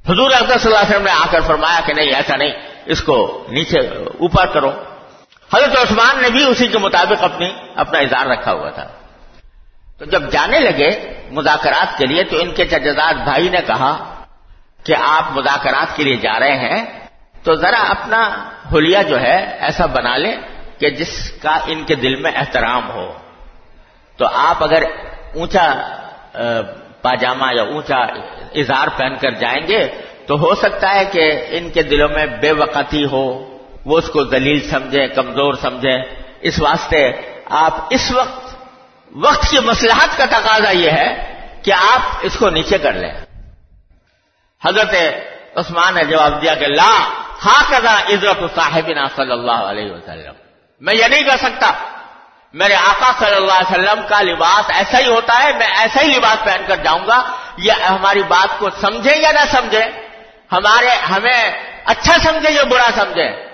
حضور 0.08 0.30
اکبر 0.30 0.58
صلی 0.58 0.72
اللہ 0.72 0.78
علیہ 0.78 0.90
وسلم 0.90 1.02
نے 1.02 1.10
آ 1.10 1.26
کر 1.30 1.40
فرمایا 1.40 1.80
کہ 1.86 1.92
نہیں، 1.92 2.14
ایسا 2.14 2.36
نہیں، 2.36 2.52
اس 2.86 3.02
کو 3.02 3.46
نیچے، 3.48 3.78
اوپر 4.18 4.46
کرو۔ 4.46 4.70
حضرت 5.54 5.76
عثمان 5.76 6.22
نے 6.22 6.30
بھی 6.30 6.44
اسی 6.44 6.66
کے 6.66 6.78
مطابق 6.78 7.24
اپنی، 7.24 7.52
اپنا 7.76 7.98
اظہار 7.98 8.26
رکھا 8.26 8.52
ہوا 8.52 8.70
تھا۔ 8.70 8.86
تو 9.98 10.04
جب 10.04 10.30
جانے 10.32 10.58
لگے 10.58 10.90
مذاکرات 11.30 11.98
کے 11.98 12.06
لیے، 12.06 12.24
تو 12.24 12.36
ان 12.40 12.50
کے 12.50 12.64
ججزاد 12.64 13.14
بھائی 13.14 13.48
نے 13.48 13.60
کہا 13.66 14.22
کہ 14.84 14.94
آپ 15.06 15.32
مذاکرات 15.32 15.96
کے 15.96 16.04
لیے 16.04 16.16
جا 16.16 16.40
رہے 16.40 16.56
ہیں، 16.56 16.84
تو 17.42 17.54
ذرا 17.54 17.84
اپنا 17.88 18.50
حلیہ 18.72 19.02
جو 19.02 19.20
ہے، 19.20 19.56
ایسا 19.60 19.86
بنا 19.86 20.16
لیں 20.16 20.36
کہ 20.78 20.90
جس 20.90 21.32
کا 21.42 21.58
ان 21.66 21.84
کے 21.84 21.94
دل 21.94 22.14
میں 22.16 22.32
احترام 22.34 22.90
ہو۔ 22.90 23.12
تو 24.16 24.26
آپ 24.26 24.64
اگر 24.64 24.82
اونچا 25.34 25.72
پاجامہ 27.02 27.54
یا 27.54 27.62
اونچا 27.62 27.98
اظہار 28.54 28.88
پہن 28.96 29.16
کر 29.16 29.30
جائیں 29.30 29.68
گے 29.68 29.88
تو 30.26 30.38
ہو 30.38 30.54
سکتا 30.54 30.94
ہے 30.94 31.04
کہ 31.04 31.44
ان 31.50 31.70
کے 31.70 31.82
دلوں 31.82 32.08
میں 32.08 32.26
بے 32.26 32.52
وقتی 32.52 33.04
ہو، 33.04 33.56
وہ 33.84 33.98
اس 33.98 34.08
کو 34.08 34.24
دلیل 34.24 34.70
سمجھیں 34.70 35.06
کمزور 35.06 35.54
سمجھیں 35.54 35.98
اس 36.40 36.60
واسطے 36.60 37.12
آپ 37.44 37.74
اس 37.90 38.12
وقت 38.12 38.56
وقت 39.16 39.50
کی 39.50 39.58
مسلحت 39.58 40.18
کا 40.18 40.24
تقاضا 40.24 40.70
یہ 40.70 40.90
ہے 40.90 41.34
کہ 41.62 41.72
آپ 41.72 42.00
اس 42.20 42.36
کو 42.38 42.50
نیچے 42.50 42.78
کر 42.78 42.92
لیں۔ 42.92 43.12
حضرت 44.64 44.94
عثمان 45.54 45.94
نے 45.94 46.04
جواب 46.04 46.42
دیا 46.42 46.54
کہ 46.54 46.66
لا 46.66 47.08
ہاں 47.46 47.62
کدا 47.68 47.94
عزرت 48.08 48.54
صاحبنا 48.54 49.04
صلی 49.16 49.32
اللہ 49.32 49.60
علیہ 49.70 49.92
وسلم۔ 49.92 50.32
میں 50.80 50.94
یہ 50.98 51.04
نہیں 51.04 51.22
کر 51.22 51.36
سکتا 51.36 51.72
میرے 52.52 52.74
آقا 52.74 53.12
صلی 53.18 53.34
اللہ 53.34 53.52
علیہ 53.52 53.72
وسلم 53.72 54.06
کا 54.08 54.22
لباس 54.22 54.70
ایسا 54.74 54.98
ہی 54.98 55.06
ہوتا 55.06 55.42
ہے، 55.42 55.52
میں 55.52 55.66
ایسا 55.66 56.02
ہی 56.02 56.08
لباس 56.08 56.44
پہن 56.44 56.60
کر 56.66 56.76
جاؤں 56.76 57.06
گا، 57.06 57.22
یہ 57.56 57.72
ہماری 57.72 58.22
بات 58.22 58.58
کو 58.58 58.70
سمجھے 58.70 59.16
یا 59.16 59.32
نہ 59.32 59.38
سمجھے؟ 59.50 59.84
ہمارے، 60.52 60.88
ہمیں 60.88 61.52
اچھا 61.84 62.14
سمجھے 62.22 62.50
یا 62.50 62.62
برا 62.62 62.90
سمجھے؟ 62.94 63.46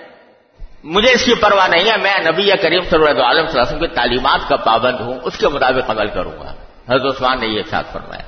مجھے 0.83 1.11
اس 1.11 1.25
کی 1.25 1.33
پرواہ 1.33 1.67
نہیں 1.67 1.91
ہے، 1.91 1.97
میں 1.97 2.19
نبی 2.19 2.51
کریم 2.61 2.83
صلی 2.89 3.07
اللہ 3.07 3.23
علیہ 3.23 3.41
وسلم 3.41 3.79
کی 3.79 3.87
تعلیمات 3.87 4.49
کا 4.49 4.55
پابند 4.55 4.99
ہوں، 4.99 5.19
اس 5.23 5.37
کے 5.37 5.47
مطابق 5.47 5.89
عمل 5.89 6.07
کروں 6.07 6.31
گا۔ 6.31 6.51
حضرت 6.89 7.15
عثمان 7.15 7.39
نے 7.39 7.47
یہ 7.47 7.61
ساتھ 7.69 7.87
فرمایا۔ 7.93 8.21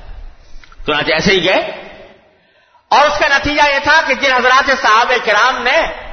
تو 0.85 0.93
ایسے 0.93 1.31
ہی 1.31 1.45
گئے۔ 1.45 1.89
اور 2.89 3.07
اس 3.07 3.19
کا 3.19 3.38
نتیجہ 3.38 3.61
یہ 3.73 3.79
تھا 3.83 4.01
کہ 4.07 4.13
جن 4.13 4.31
حضرات 4.31 4.71
صاحب 4.81 5.13
کرام 5.25 5.63
نے 5.63 6.08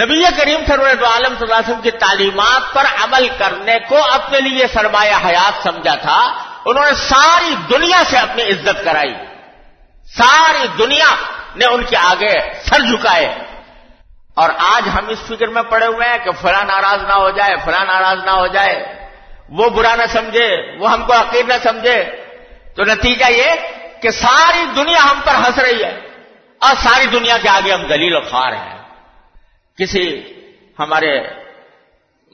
نبی 0.00 0.22
کریم 0.22 0.60
صلی 0.66 0.90
اللہ 0.90 1.06
علیہ 1.06 1.52
وسلم 1.52 1.80
کی 1.80 1.90
تعلیمات 1.90 2.74
پر 2.74 2.84
عمل 3.04 3.28
کرنے 3.38 3.78
کو 3.88 4.12
اپنے 4.12 4.40
لیے 4.40 4.66
سرمایہ 4.66 5.26
حیات 5.26 5.62
سمجھا 5.62 5.94
تھا۔ 5.94 6.32
انہوں 6.66 6.84
نے 6.84 6.92
ساری 6.92 7.54
دنیا 7.70 8.02
سے 8.10 8.18
اپنی 8.18 8.42
عزت 8.42 8.84
کرائی۔ 8.84 9.14
ساری 10.16 10.66
دنیا 10.78 11.06
نے 11.56 11.64
ان 11.64 11.84
کے 11.84 11.96
آگے 11.96 12.62
سر 12.64 12.80
جھکائے۔ 12.80 13.34
اور 14.34 14.50
آج 14.58 14.88
ہم 14.94 15.08
اس 15.08 15.18
فکر 15.26 15.46
میں 15.46 15.62
پڑے 15.62 15.86
ہوئے 15.86 16.08
ہیں 16.08 16.18
کہ 16.18 16.30
فلاں 16.30 16.64
ناراض 16.64 17.02
نہ 17.02 17.12
ہو 17.12 17.30
جائے، 17.30 17.56
فلاں 17.64 17.84
ناراض 17.84 18.24
نہ 18.24 18.30
ہو 18.30 18.46
جائے۔ 18.46 19.08
وہ 19.48 19.70
برا 19.70 19.94
نہ 19.94 20.02
سمجھے، 20.12 20.78
وہ 20.78 20.90
ہم 20.90 21.06
کو 21.06 21.12
عقید 21.12 21.48
نہ 21.48 21.54
سمجھے۔ 21.62 22.04
تو 22.76 22.84
نتیجہ 22.84 23.32
یہ 23.32 23.52
کہ 24.02 24.10
ساری 24.10 24.64
دنیا 24.76 25.04
ہم 25.04 25.20
پر 25.24 25.34
ہنس 25.34 25.58
رہی 25.58 25.84
ہے 25.84 26.00
اور 26.58 26.74
ساری 26.82 27.06
دنیا 27.06 27.38
کے 27.42 27.48
آگے 27.48 27.72
ہم 27.72 27.82
دلیل 27.82 28.16
و 28.16 28.20
خار 28.20 28.52
ہیں۔ 28.52 28.71
کسی 29.78 30.04
ہمارے 30.78 31.20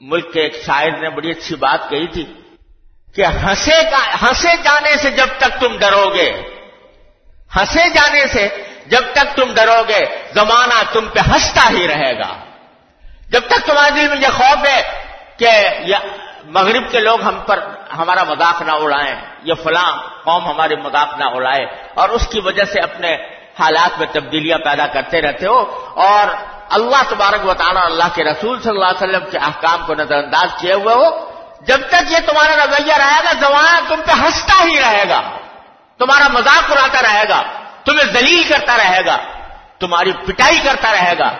ملک 0.01 0.33
کے 0.33 0.41
ایک 0.41 0.55
شاعر 0.65 0.91
نے 0.99 1.09
بڑی 1.09 1.29
اچھی 1.31 1.55
بات 1.55 1.89
کہی 1.89 2.07
تھی 2.07 2.23
کہ 3.15 3.25
ہنسے 3.25 3.75
ہنسے 4.21 4.55
جانے 4.63 4.95
سے 4.97 5.11
جب 5.11 5.27
تک 5.37 5.59
تم 5.59 5.77
ڈرو 5.77 6.09
گے 6.13 6.31
ہنسے 7.55 7.89
جانے 7.89 8.27
سے 8.27 8.47
جب 8.87 9.03
تک 9.11 9.35
تم 9.35 9.53
ڈرو 9.53 9.81
گے 9.87 10.05
زمانہ 10.33 10.81
تم 10.93 11.07
پہ 11.13 11.19
ہنستا 11.19 11.67
ہی 11.69 11.87
رہے 11.87 12.13
گا۔ 12.19 12.33
جب 13.27 13.41
تک 13.47 13.65
تمہارے 13.65 13.91
دل 13.91 14.07
میں 14.07 14.17
یہ 14.17 14.31
خوف 14.37 14.67
ہے 14.67 14.81
کہ 15.37 15.49
مغرب 16.45 16.91
کے 16.91 16.99
لوگ 16.99 17.21
ہم 17.21 17.39
پر 17.47 17.59
ہمارا 17.97 18.23
مذاق 18.23 18.61
نہ 18.61 18.71
اڑائیں 18.71 19.15
یہ 19.43 19.53
فلاں 19.63 19.91
قوم 20.23 20.45
ہمارے 20.45 20.75
مذاق 20.75 21.17
نہ 21.17 21.23
اڑائے 21.23 21.65
اور 21.93 22.09
اس 22.09 22.27
کی 22.27 22.39
وجہ 22.39 22.63
سے 22.63 22.79
اپنے 22.79 23.15
حالات 23.59 23.99
میں 23.99 24.07
تبدیلیاں 24.11 24.57
پیدا 24.57 24.87
کرتے 24.87 25.21
رہتے 25.21 25.45
ہو 25.47 25.59
اور 25.95 26.27
اللہ 26.69 27.09
تبارک 27.09 27.45
و 27.45 27.53
تعالیٰ 27.53 27.85
اللہ 27.85 28.03
کے 28.15 28.23
رسول 28.23 28.61
صلی 28.61 28.71
اللہ 28.71 28.85
علیہ 28.85 29.17
وسلم 29.17 29.29
کے 29.29 29.37
احکام 29.37 29.85
کو 29.85 29.93
نظر 29.93 30.15
انداز 30.15 30.49
کیے 30.59 30.73
ہوئے 30.73 30.95
ہو، 30.95 31.31
جب 31.61 31.79
تک 31.89 32.11
یہ 32.11 32.17
تمہارا 32.25 32.55
رویہ 32.55 32.93
رہے 32.93 33.23
گا، 33.23 33.31
زمانہ 33.39 33.79
تم 33.87 34.01
پہ 34.05 34.11
ہنستا 34.11 34.63
ہی 34.63 34.79
رہے 34.79 35.03
گا۔ 35.09 35.21
تمہارا 35.97 36.27
مذاق 36.27 36.71
اڑاتا 36.71 37.01
رہے 37.01 37.23
گا، 37.29 37.43
تمہیں 37.85 38.13
دلیل 38.13 38.43
کرتا 38.49 38.77
رہے 38.77 39.05
گا، 39.05 39.17
تمہاری 39.79 40.11
پٹائی 40.11 40.59
کرتا 40.59 40.91
رہے 40.91 41.13
گا۔ 41.19 41.33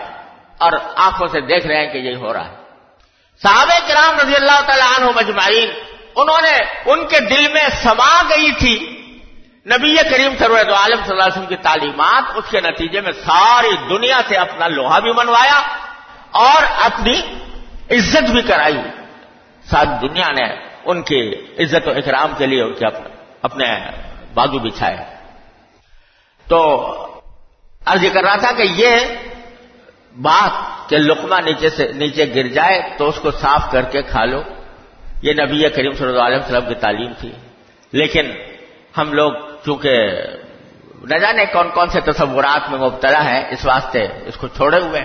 اور 0.58 0.72
آنکھوں 0.96 1.26
سے 1.26 1.40
دیکھ 1.40 1.66
رہے 1.66 1.76
ہیں 1.76 1.92
کہ 1.92 1.98
یہی 1.98 2.14
ہو 2.14 2.32
رہا 2.32 2.44
ہے۔ 2.44 2.54
صحابہ 3.42 3.88
کرام 3.88 4.20
رضی 4.20 4.34
اللہ 4.34 4.60
تعالیٰ 4.66 4.98
عنہ 4.98 5.06
مجمعین 5.16 5.70
انہوں 6.16 6.40
نے 6.42 6.56
ان 6.90 7.06
کے 7.06 7.20
دل 7.20 7.52
میں 7.52 7.68
سما 7.82 8.22
گئی 8.28 8.52
تھی۔ 8.52 8.96
نبی 9.66 9.96
کریم 10.10 10.32
سرور 10.38 10.58
عالم 10.58 10.96
صلی 10.96 11.10
اللہ 11.10 11.22
علیہ 11.22 11.32
وسلم 11.32 11.46
کی 11.46 11.56
تعلیمات 11.56 12.22
اس 12.34 12.44
کے 12.50 12.60
نتیجے 12.60 13.00
میں 13.00 13.12
ساری 13.12 13.76
دنیا 13.88 14.20
سے 14.28 14.36
اپنا 14.36 14.68
لوہا 14.68 14.98
بھی 14.98 15.12
منوایا 15.12 15.62
اور 16.30 16.62
اپنی 16.80 17.20
عزت 17.90 18.30
بھی 18.30 18.42
کرائی۔ 18.42 18.80
ساری 19.64 20.08
دنیا 20.08 20.28
نے 20.28 20.54
ان 20.84 21.02
کی 21.02 21.34
عزت 21.58 21.88
و 21.88 21.90
اکرام 21.90 22.32
کے 22.38 22.46
لیے 22.46 22.62
ان 22.62 22.74
کے 22.74 22.86
اپنے 23.42 23.74
بازو 24.34 24.58
بچھائے۔ 24.58 24.96
تو 26.48 26.86
عرض 27.86 28.04
کر 28.12 28.22
رہا 28.22 28.36
تھا 28.36 28.52
کہ 28.52 28.62
یہ 28.62 28.96
بات 30.20 30.88
کہ 30.88 30.98
لقمہ 30.98 31.40
نیچے 31.44 31.70
سے 31.70 31.92
نیچے 31.92 32.24
گر 32.34 32.46
جائے 32.46 32.82
تو 32.98 33.08
اس 33.08 33.18
کو 33.22 33.30
صاف 33.30 33.72
کر 33.72 33.82
کے 33.82 34.02
کھا 34.02 34.24
لو۔ 34.24 34.42
یہ 35.22 35.32
نبی 35.32 35.68
کریم 35.68 35.92
صلی 35.92 36.06
اللہ 36.06 36.22
علیہ 36.22 36.38
وسلم 36.38 36.68
کی 36.68 36.74
تعلیم 36.74 37.12
تھی۔ 37.20 37.32
لیکن 37.92 38.30
ہم 38.98 39.12
لوگ 39.12 39.32
چونکہ 39.64 40.10
نہ 41.02 41.18
جانے 41.18 41.46
کون 41.46 41.68
کون 41.68 41.88
سے 41.88 42.00
تصورات 42.00 42.70
میں 42.70 42.78
مبتلا 42.78 43.24
ہے 43.24 43.48
اس 43.50 43.66
واسطے 43.66 44.02
اس 44.02 44.36
کو 44.36 44.48
چھوڑے 44.48 44.80
ہوئے 44.80 45.04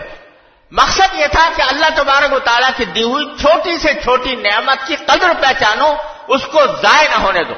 مقصد 0.72 1.20
یہ 1.20 1.26
تھا 1.32 1.50
کہ 1.56 1.62
اللہ 1.62 1.86
تبارک 1.96 2.34
و 2.34 2.40
تعالیٰ 2.40 2.70
کی 2.78 2.86
دی 2.86 3.04
ہوئی 3.04 3.26
چھوٹی 3.40 3.78
سے 3.78 3.94
چھوٹی 3.94 4.36
نعمت 4.36 4.88
کی 4.88 4.96
قدر 4.96 5.32
پہچانو، 5.42 5.96
اس 6.28 6.48
کو 6.48 6.66
ضائع 6.66 7.08
نہ 7.10 7.16
ہونے 7.16 7.44
دو۔ 7.44 7.54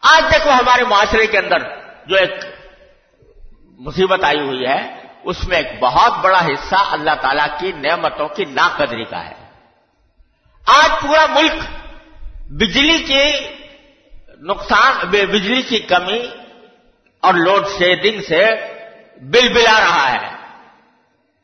آج 0.00 0.32
دیکھو 0.32 0.50
ہمارے 0.50 0.84
معاشرے 0.84 1.26
کے 1.26 1.38
اندر 1.38 1.58
جو 2.06 2.16
ایک 2.16 2.32
مصیبت 3.78 4.24
آئی 4.24 4.40
ہوئی 4.40 4.66
ہے، 4.66 5.00
اس 5.24 5.48
میں 5.48 5.56
ایک 5.56 5.80
بہت 5.80 6.12
بڑا 6.22 6.46
حصہ 6.46 6.74
اللہ 6.90 7.10
تعالی 7.20 7.42
کی 7.58 7.72
نعمتوں 7.72 8.28
کی 8.28 8.44
ناقدری 8.44 9.04
کا 9.04 9.24
ہے۔ 9.24 9.34
آج 10.66 10.90
پورا 11.02 11.26
ملک 11.26 11.52
بجلی 12.50 12.98
کی 12.98 13.32
نقصان 14.42 15.08
بجلی 15.08 15.62
کی 15.62 15.78
کمی 15.78 16.26
اور 17.20 17.34
لوڈ 17.34 17.66
شیڈنگ 17.78 18.22
سے 18.22 18.46
بل 19.22 19.52
بلا 19.52 19.80
رہا 19.80 20.12
ہے۔ 20.12 20.36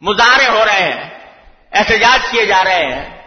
مظاہرے 0.00 0.48
ہو 0.48 0.64
رہے 0.64 0.92
ہیں، 0.92 1.18
احتجاج 1.72 2.30
کیے 2.30 2.46
جا 2.46 2.64
رہے 2.64 2.92
ہیں۔ 2.92 3.22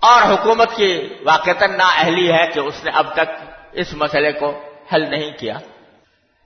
اور 0.00 0.22
حکومت 0.22 0.76
کی 0.76 1.08
واقع 1.22 1.50
نا 1.50 1.86
اہلی 1.86 2.32
ہے 2.32 2.46
کہ 2.46 2.60
اس 2.60 2.84
نے 2.84 2.90
اب 2.94 3.12
تک 3.12 3.50
اس 3.72 3.86
مسئلے 3.92 4.32
کو 4.32 4.74
حل 4.94 5.10
نہیں 5.10 5.30
کیا۔ 5.30 5.54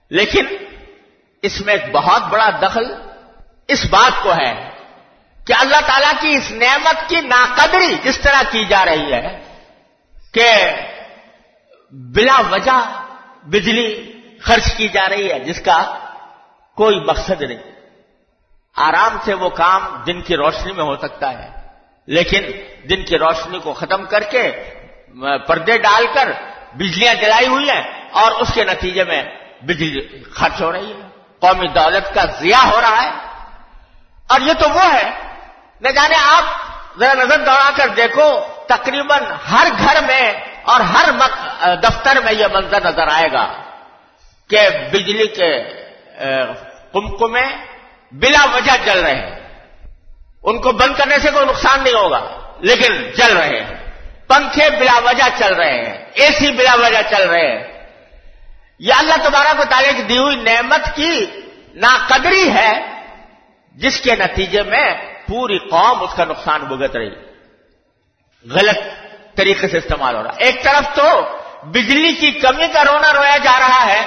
لیکن 0.09 0.45
اس 1.41 1.61
میں 1.61 1.73
ایک 1.73 1.91
بہت 1.91 2.21
بڑا 2.21 2.49
دخل 2.61 2.83
اس 3.67 3.85
بات 3.89 4.23
کو 4.23 4.33
ہے 4.33 4.69
کہ 5.47 5.53
اللہ 5.59 5.81
تعالی 5.85 6.13
کی 6.21 6.37
اس 6.37 6.51
نعمت 6.51 7.09
کی 7.09 7.21
ناقدری 7.21 7.95
جس 8.03 8.19
طرح 8.19 8.41
کی 8.51 8.65
جا 8.65 8.85
رہی 8.85 9.13
ہے 9.13 9.57
کہ 10.33 10.51
بلا 11.95 12.41
وجہ 12.51 13.01
بجلی 13.43 14.11
خرچ 14.41 14.73
کی 14.77 14.87
جا 14.87 15.09
رہی 15.09 15.31
ہے، 15.31 15.39
جس 15.39 15.61
کا 15.61 15.97
کوئی 16.75 16.99
مقصد 16.99 17.41
نہیں۔ 17.41 17.57
آرام 18.75 19.17
سے 19.25 19.33
وہ 19.33 19.49
کام 19.49 20.03
دن 20.07 20.21
کی 20.21 20.35
روشنی 20.35 20.71
میں 20.71 20.83
ہو 20.83 20.95
سکتا 20.95 21.33
ہے، 21.33 21.49
لیکن 22.07 22.41
دن 22.89 23.05
کی 23.05 23.17
روشنی 23.17 23.59
کو 23.59 23.73
ختم 23.73 24.05
کر 24.05 24.23
کے 24.23 24.69
پردے 25.47 25.77
ڈال 25.77 26.05
کر 26.13 26.31
بجلیاں 26.73 27.13
جلائی 27.13 27.47
ہوئی 27.47 27.69
ہیں 27.69 28.09
اور 28.11 28.31
اس 28.31 28.53
کے 28.53 28.63
نتیجے 28.63 29.03
میں 29.03 29.23
بجلی 29.61 30.23
خرچ 30.31 30.61
ہو 30.61 30.71
رہی 30.71 30.93
ہے۔ 30.93 31.07
قومی 31.39 31.67
دولت 31.67 32.13
کا 32.13 32.25
ضیاع 32.25 32.65
ہو 32.65 32.81
رہا 32.81 33.03
ہے۔ 33.03 33.11
اور 34.27 34.41
یہ 34.41 34.53
تو 34.53 34.69
وہ 34.69 34.93
ہے، 34.93 35.11
نہ 35.81 35.89
جانے 35.89 36.15
آپ 36.23 36.43
ذرا 36.99 37.13
نظر 37.13 37.39
دوڑا 37.39 37.69
کر 37.75 37.87
دیکھو، 37.87 38.47
تقریباً 38.67 39.23
ہر 39.51 39.67
گھر 39.77 39.95
میں 40.07 40.54
اور 40.65 40.79
ہر 40.79 41.05
دفتر 41.83 42.17
میں 42.23 42.33
یہ 42.33 42.47
منظر 42.53 42.83
نظر 42.85 43.07
آئے 43.07 43.31
گا 43.33 43.45
کہ 44.49 44.59
بجلی 44.91 45.27
کے 45.27 45.51
کمکمے 46.93 47.45
بلا 48.11 48.43
وجہ 48.53 48.75
جل 48.85 48.99
رہے 48.99 49.15
ہیں۔ 49.15 49.35
ان 50.43 50.61
کو 50.61 50.71
بند 50.71 50.93
کرنے 50.97 51.17
سے 51.19 51.31
کوئی 51.31 51.45
نقصان 51.45 51.83
نہیں 51.83 51.93
ہوگا، 51.93 52.21
لیکن 52.59 52.93
جل 53.11 53.37
رہے 53.37 53.59
ہیں۔ 53.59 53.75
پنکھے 54.27 54.69
بلا 54.69 54.97
وجہ 55.05 55.27
چل 55.37 55.53
رہے 55.53 55.77
ہیں، 55.77 55.93
اے 56.13 56.27
سی 56.31 56.51
بلا 56.51 56.75
وجہ 56.75 57.01
چل 57.09 57.29
رہے 57.29 57.47
ہیں۔ 57.47 57.63
یہ 58.79 58.93
اللہ 58.93 59.17
تبارہ 59.23 59.53
کو 59.57 59.63
تعلق 59.69 60.09
دی 60.09 60.17
ہوئی 60.17 60.35
نعمت 60.35 60.95
کی 60.95 61.25
ناقدری 61.75 62.49
ہے، 62.53 62.71
جس 63.75 63.99
کے 64.01 64.15
نتیجے 64.15 64.63
میں 64.63 64.87
پوری 65.27 65.57
قوم 65.69 66.03
اس 66.03 66.13
کا 66.15 66.25
نقصان 66.25 66.61
بھگت 66.61 66.95
رہی۔ 66.95 67.09
غلط 68.45 68.79
طریقے 69.37 69.67
سے 69.67 69.77
استعمال 69.77 70.15
ہو 70.15 70.23
رہا 70.23 70.31
ایک 70.37 70.63
طرف 70.63 70.95
تو 70.95 71.21
بجلی 71.63 72.13
کی 72.13 72.31
کمی 72.31 72.67
کا 72.73 72.83
رونا 72.83 73.13
رویا 73.13 73.37
جا 73.37 73.59
رہا 73.59 73.85
ہے 73.85 74.01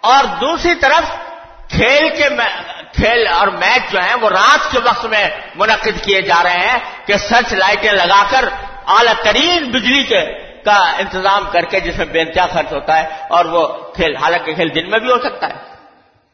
اور 0.00 0.24
دوسری 0.24 0.74
طرف 0.74 1.10
کھیل 1.70 2.08
کے 2.16 2.28
کھیل 2.92 3.26
اور 3.26 3.48
میچ 3.48 3.92
جو 3.92 4.00
ہیں 4.00 4.14
وہ 4.14 4.28
رات 4.28 4.70
کے 4.72 4.78
وقت 4.84 5.06
میں 5.06 5.28
منعقد 5.54 6.04
کیے 6.04 6.22
جا 6.22 6.42
رہے 6.42 6.58
ہیں 6.58 6.78
کہ 7.06 7.16
سچ 7.16 7.52
لائٹیں 7.52 7.92
لگا 7.92 8.22
کر 8.30 8.48
اعلی 8.86 9.10
ترین 9.22 9.70
بجلی 9.70 10.02
کے 10.02 10.48
کا 10.64 10.76
انتظام 10.98 11.44
کر 11.52 11.64
کے 11.64 11.80
جس 11.80 11.98
میں 11.98 12.06
بے 12.06 12.20
انتہا 12.20 12.46
خرچ 12.46 12.72
ہوتا 12.72 13.02
ہے 13.02 13.08
اور 13.28 13.44
وہ 13.44 13.66
کھیل 13.94 14.16
حالانکہ 14.16 14.54
کھیل 14.54 14.74
دن 14.74 14.90
میں 14.90 14.98
بھی 14.98 15.10
ہو 15.10 15.18
سکتا 15.18 15.46
ہے، 15.46 15.54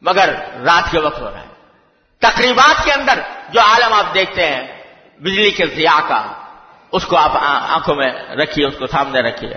مگر 0.01 0.33
رات 0.65 0.91
کے 0.91 0.99
وقت 0.99 1.21
ہو 1.21 1.31
رہا 1.31 1.39
ہے۔ 1.39 1.47
تقریبات 2.19 2.85
کے 2.85 2.91
اندر 2.91 3.19
جو 3.49 3.61
عالم 3.61 3.93
آپ 3.93 4.13
دیکھتے 4.13 4.47
ہیں، 4.47 4.63
بجلی 5.19 5.51
کے 5.51 5.65
ضیاء 5.65 5.99
کا 6.07 6.21
اس 6.95 7.05
کو 7.05 7.17
آپ 7.17 7.31
آنکھوں 7.69 7.95
میں 7.95 8.09
رکھیے، 8.35 8.65
اس 8.65 8.73
کو 8.79 8.87
سامنے 8.87 9.19
رکھیے۔ 9.21 9.53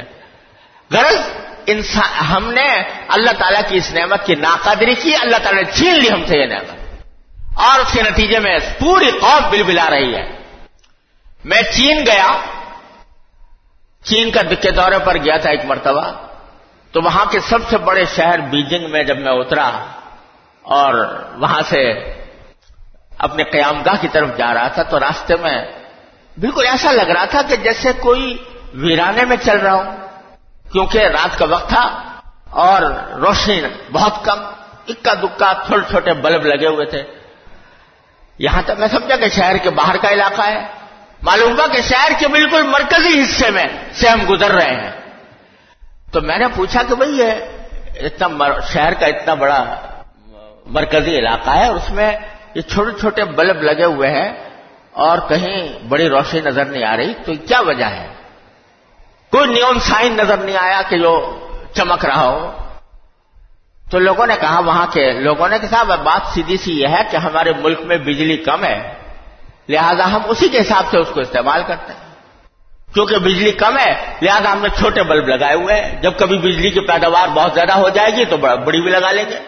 غرض 0.90 1.20
انسان 1.66 2.24
ہم 2.24 2.52
نے 2.52 2.82
اللہ 3.08 3.30
تعالیٰ 3.38 3.62
کی 3.68 3.76
اس 3.76 3.90
نعمت 3.92 4.26
کی 4.26 4.34
ناقدری 4.34 4.94
کی، 4.94 5.14
اللہ 5.14 5.36
تعالیٰ 5.36 5.62
نے 5.64 5.70
چھین 5.72 5.94
لی 5.94 6.10
ہم 6.10 6.24
سے 6.26 6.38
یہ 6.38 6.46
نعمت۔ 6.46 6.74
اور 7.54 7.80
اس 7.80 7.92
کے 7.92 8.02
نتیجے 8.02 8.38
میں 8.38 8.58
پوری 8.78 9.10
قوم 9.10 9.50
بل 9.50 9.62
بلا 9.62 9.90
رہی 9.90 10.14
ہے۔ 10.14 10.38
میں 11.44 11.62
چین 11.62 12.06
گیا۔ 12.06 12.30
چین 14.04 14.30
کا 14.30 14.40
دکے 14.50 14.70
دورے 14.70 14.98
پر 14.98 15.16
گیا 15.16 15.36
تھا 15.36 15.50
ایک 15.50 15.64
مرتبہ۔ 15.64 16.12
تو 16.92 17.00
وہاں 17.04 17.24
کے 17.24 17.40
سب 17.40 17.58
سے 17.70 17.78
بڑے 17.78 18.04
شہر 18.04 18.38
بیجنگ 18.38 18.90
میں 18.90 19.04
جب 19.04 19.18
میں 19.18 19.32
اترا 19.32 19.70
اور 20.62 21.24
وہاں 21.38 21.62
سے 21.62 21.90
اپنے 23.18 23.42
قیام 23.42 23.82
گاہ 23.82 23.94
کی 24.00 24.08
طرف 24.08 24.36
جا 24.36 24.54
رہا 24.54 24.68
تھا، 24.68 24.82
تو 24.82 25.00
راستے 25.00 25.34
میں 25.36 25.64
بالکل 26.40 26.66
ایسا 26.66 26.92
لگ 26.92 27.02
رہا 27.02 27.24
تھا 27.24 27.42
کہ 27.48 27.56
جیسے 27.56 27.92
کوئی 27.92 28.36
ویرانے 28.74 29.24
میں 29.24 29.36
چل 29.44 29.58
رہا 29.58 29.72
ہوں 29.72 29.96
کیونکہ 30.72 30.98
رات 30.98 31.38
کا 31.38 31.44
وقت 31.44 31.68
تھا 31.68 32.02
اور 32.50 32.82
روشنی 33.12 33.62
بہت 33.92 34.24
کم، 34.24 34.44
اکا 34.88 35.14
دکا 35.14 35.52
چھوٹے 35.66 35.90
چھوٹے 35.90 36.12
بلب 36.12 36.46
لگے 36.46 36.66
ہوئے 36.66 36.86
تھے۔ 36.86 37.02
یہاں 38.38 38.62
تک 38.62 38.70
میں 38.78 38.88
سمجھا 38.88 39.16
کہ 39.16 39.28
شہر 39.28 39.56
کے 39.56 39.70
باہر 39.70 39.96
کا 39.96 40.10
علاقہ 40.10 40.42
ہے۔ 40.42 40.66
معلوم 41.22 41.58
ہوا 41.58 41.66
کہ 41.66 41.80
شہر 41.80 42.12
کے 42.18 42.28
بالکل 42.28 42.62
مرکزی 42.62 43.22
حصے 43.22 43.50
میں 43.50 43.64
سے 43.92 44.08
ہم 44.08 44.20
گزر 44.30 44.50
رہے 44.50 44.74
ہیں۔ 44.74 44.90
تو 46.12 46.20
میں 46.20 46.38
نے 46.38 46.44
پوچھا 46.54 46.82
کہ 46.88 46.94
بھئی 46.94 47.18
یہ 47.18 47.30
اتنا 48.00 48.44
شہر 48.72 48.94
کا 48.94 49.06
اتنا 49.06 49.34
بڑا 49.34 49.74
مرکزی 50.66 51.18
علاقہ 51.18 51.50
ہے 51.50 51.66
اور 51.66 51.76
اس 51.76 51.90
میں 51.90 52.16
یہ 52.54 52.62
چھوٹے 52.62 53.00
چھوٹے 53.00 53.24
بلب 53.24 53.62
لگے 53.62 53.84
ہوئے 53.84 54.10
ہیں۔ 54.10 54.47
اور 54.98 55.18
کہیں 55.28 55.78
بڑی 55.88 56.08
روشنی 56.08 56.40
نظر 56.40 56.64
نہیں 56.64 56.84
آ 56.84 56.96
رہی، 56.96 57.14
تو 57.26 57.32
کیا 57.48 57.60
وجہ 57.60 57.84
ہے؟ 57.84 58.06
کوئی 59.32 59.50
نیون 59.50 59.78
سائن 59.78 60.12
نظر 60.12 60.36
نہیں 60.36 60.56
آیا 60.56 60.82
کہ 60.88 60.98
جو 60.98 61.38
چمک 61.74 62.04
رہا 62.04 62.26
ہو۔ 62.26 62.52
تو 63.90 63.98
لوگوں 63.98 64.26
نے 64.26 64.34
کہا 64.40 64.60
وہاں 64.60 64.86
کے 64.86 65.12
لوگوں 65.12 65.48
نے 65.48 65.58
کہا 65.58 65.82
بات 65.82 66.34
سیدھی 66.34 66.56
سی 66.56 66.80
یہ 66.80 66.86
ہے 66.86 67.02
کہ 67.10 67.16
ہمارے 67.16 67.52
ملک 67.62 67.80
میں 67.80 67.96
بجلی 67.96 68.36
کم 68.36 68.64
ہے، 68.64 68.94
لہذا 69.68 70.12
ہم 70.12 70.20
اسی 70.24 70.48
کے 70.48 70.58
حساب 70.58 70.84
سے 70.90 70.98
اس 70.98 71.08
کو 71.14 71.20
استعمال 71.20 71.62
کرتے 71.66 71.92
ہیں۔ 71.92 72.14
کیونکہ 72.94 73.18
بجلی 73.18 73.52
کم 73.52 73.78
ہے، 73.78 74.14
لہذا 74.22 74.52
ہم 74.52 74.58
نے 74.62 74.68
چھوٹے 74.68 75.02
بلب 75.02 75.28
لگائے 75.28 75.54
ہوئے 75.54 75.80
ہیں۔ 75.80 76.02
جب 76.02 76.12
کبھی 76.18 76.38
بجلی 76.38 76.70
کی 76.70 76.80
پیداوار 76.80 77.28
بہت 77.28 77.52
زیادہ 77.54 77.72
ہو 77.72 77.88
جائے 77.88 78.10
گی 78.16 78.24
تو 78.24 78.36
بڑی 78.36 78.80
بھی 78.80 78.90
لگا 78.90 79.12
لیں 79.12 79.24
گے۔ 79.28 79.38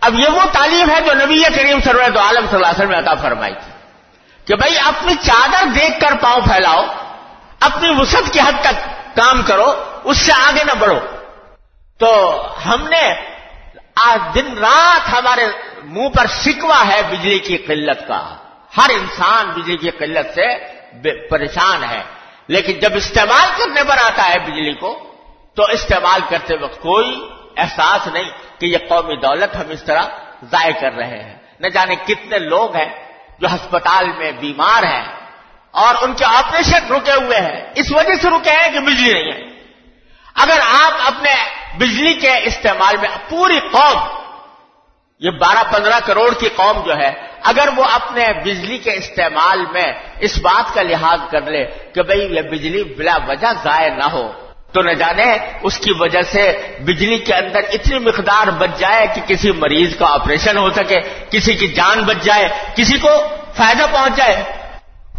اب 0.00 0.14
یہ 0.14 0.28
وہ 0.28 0.42
تعلیم 0.52 0.90
ہے 0.90 1.00
جو 1.00 1.14
نبی 1.14 1.42
کریم 1.56 1.80
سرورت 1.80 2.16
عالم 2.16 2.46
صلی 2.46 2.56
اللہ 2.56 2.66
علیہ 2.66 2.78
وسلم 2.78 2.90
نے 2.90 2.98
عطا 2.98 3.14
فرمائی 3.14 3.54
تھی۔ 3.54 3.67
کہ 4.48 4.56
بھائی 4.56 4.78
اپنی 4.78 5.14
چادر 5.14 5.66
دیکھ 5.74 6.00
کر 6.00 6.16
پاؤں 6.20 6.40
پھیلاؤ، 6.40 6.84
اپنی 7.60 7.88
وسط 7.98 8.32
کی 8.32 8.40
حد 8.40 8.52
تک 8.60 8.86
کام 9.16 9.42
کرو، 9.42 9.84
اس 10.04 10.18
سے 10.18 10.32
آگے 10.32 10.64
نہ 10.64 10.72
بڑھو۔ 10.78 10.98
تو 11.98 12.42
ہم 12.66 12.88
نے 12.88 13.14
آج 13.94 14.34
دن 14.34 14.58
رات 14.58 15.12
ہمارے 15.12 15.48
منہ 15.84 16.08
پر 16.08 16.26
شکوا 16.26 16.86
ہے 16.88 17.00
بجلی 17.10 17.38
کی 17.38 17.56
قلت 17.56 18.08
کا۔ 18.08 18.36
ہر 18.76 18.90
انسان 18.90 19.50
بجلی 19.50 19.76
کی 19.76 19.90
قلت 19.90 20.34
سے 20.34 20.58
پریشان 21.30 21.84
ہے۔ 21.84 22.02
لیکن 22.48 22.72
جب 22.72 22.90
استعمال 22.94 23.48
کرنے 23.58 23.84
پر 23.84 23.96
آتا 24.04 24.28
ہے 24.28 24.38
بجلی 24.38 24.72
کو، 24.72 25.14
تو 25.54 25.62
استعمال 25.64 26.20
کرتے 26.28 26.56
وقت 26.56 26.80
کوئی 26.80 27.28
احساس 27.56 28.06
نہیں 28.06 28.60
کہ 28.60 28.66
یہ 28.66 28.78
قومی 28.88 29.16
دولت 29.16 29.56
ہم 29.56 29.70
اس 29.70 29.82
طرح 29.84 30.02
ضائع 30.42 30.72
کر 30.80 30.92
رہے 30.92 31.22
ہیں۔ 31.22 31.38
نہ 31.60 31.68
جانے 31.68 31.96
کتنے 31.96 32.38
لوگ 32.38 32.76
ہیں 32.76 33.07
جو 33.38 33.48
ہسپتال 33.48 34.06
میں 34.18 34.32
بیمار 34.32 34.82
ہیں 34.82 35.04
اور 35.70 35.94
ان 36.02 36.14
کے 36.14 36.24
آپریشن 36.24 36.92
رکے 36.92 37.12
ہوئے 37.12 37.40
ہیں، 37.40 37.72
اس 37.74 37.92
وجہ 37.92 38.14
سے 38.22 38.28
رکے 38.28 38.50
ہیں 38.50 38.70
کہ 38.72 38.80
بجلی 38.80 39.12
نہیں 39.12 39.32
ہے۔ 39.32 39.48
اگر 40.34 40.60
آپ 40.84 40.92
اپنے 41.06 41.34
بجلی 41.76 42.14
کے 42.14 42.36
استعمال 42.42 42.96
میں 42.96 43.08
پوری 43.28 43.60
قوم، 43.72 43.98
یہ 45.20 45.30
بارہ 45.30 45.72
پندرہ 45.72 46.00
کروڑ 46.06 46.34
کی 46.34 46.48
قوم 46.48 46.82
جو 46.86 46.96
ہے، 46.96 47.28
اگر 47.42 47.68
وہ 47.76 47.84
اپنے 47.84 48.32
بجلی 48.44 48.78
کے 48.78 48.92
استعمال 48.92 49.64
میں 49.72 49.92
اس 50.20 50.38
بات 50.38 50.74
کا 50.74 50.82
لحاظ 50.82 51.18
کر 51.30 51.42
لے 51.42 51.64
کہ 51.64 52.02
بھئی 52.02 52.34
یہ 52.36 52.42
بجلی 52.42 52.84
بلا 52.84 53.16
وجہ 53.28 53.52
ضائع 53.64 53.94
نہ 53.94 54.04
ہو 54.04 54.47
تو 54.78 54.82
نہ 54.82 54.92
جانے 54.94 55.24
اس 55.62 55.78
کی 55.78 55.92
وجہ 55.98 56.22
سے 56.22 56.42
بجلی 56.80 57.18
کے 57.18 57.34
اندر 57.34 57.60
اتنی 57.72 57.98
مقدار 57.98 58.50
بچ 58.58 58.78
جائے 58.78 59.06
کہ 59.14 59.20
کسی 59.26 59.52
مریض 59.52 59.96
کا 59.96 60.06
آپریشن 60.14 60.58
ہو 60.58 60.70
سکے، 60.70 61.00
کسی 61.30 61.54
کی 61.54 61.68
جان 61.68 62.02
بچ 62.02 62.24
جائے، 62.24 62.48
کسی 62.74 62.98
کو 62.98 63.10
فائدہ 63.56 63.86
پہنچ 63.92 64.16
جائے۔ 64.16 64.36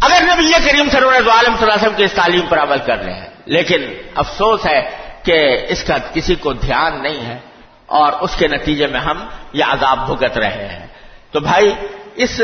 اگر 0.00 0.22
نبی 0.22 0.44
یہ 0.46 0.64
کریم 0.64 0.88
سرور 0.90 1.12
عالم 1.12 1.54
صلی 1.54 1.64
اللہ 1.64 1.72
علیہ 1.72 1.82
وسلم 1.82 1.96
کی 1.96 2.04
اس 2.04 2.12
تعلیم 2.12 2.46
پر 2.46 2.58
عمل 2.58 2.78
کر 2.86 2.98
رہے 3.04 3.12
ہیں، 3.12 3.28
لیکن 3.46 3.84
افسوس 4.14 4.66
ہے 4.66 4.80
کہ 5.22 5.36
اس 5.68 5.82
کا 5.84 5.96
کسی 6.14 6.34
کو 6.34 6.52
دھیان 6.52 7.02
نہیں 7.02 7.24
ہے 7.24 7.38
اور 7.86 8.12
اس 8.20 8.36
کے 8.36 8.48
نتیجے 8.48 8.86
میں 8.86 9.00
ہم 9.00 9.26
یہ 9.52 9.64
عذاب 9.64 10.06
بھگت 10.06 10.38
رہے 10.38 10.68
ہیں۔ 10.68 10.86
تو 11.32 11.40
بھائی، 11.40 11.72
اس 12.14 12.40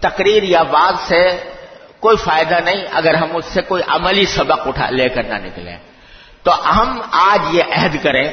تقریر 0.00 0.42
یا 0.42 0.62
بات 0.62 1.08
سے 1.08 1.22
کوئی 2.00 2.16
فائدہ 2.16 2.58
نہیں، 2.64 2.84
اگر 2.92 3.14
ہم 3.14 3.36
اس 3.36 3.44
سے 3.44 3.62
کوئی 3.62 3.82
عملی 3.88 4.24
سبق 4.24 4.68
اٹھا 4.68 4.90
لے 4.90 5.08
کر 5.08 5.22
نہ 5.22 5.38
نکلیں۔ 5.46 5.76
تو 6.42 6.80
ہم 6.80 7.00
آج 7.12 7.54
یہ 7.54 7.62
عہد 7.76 7.96
کریں 8.02 8.28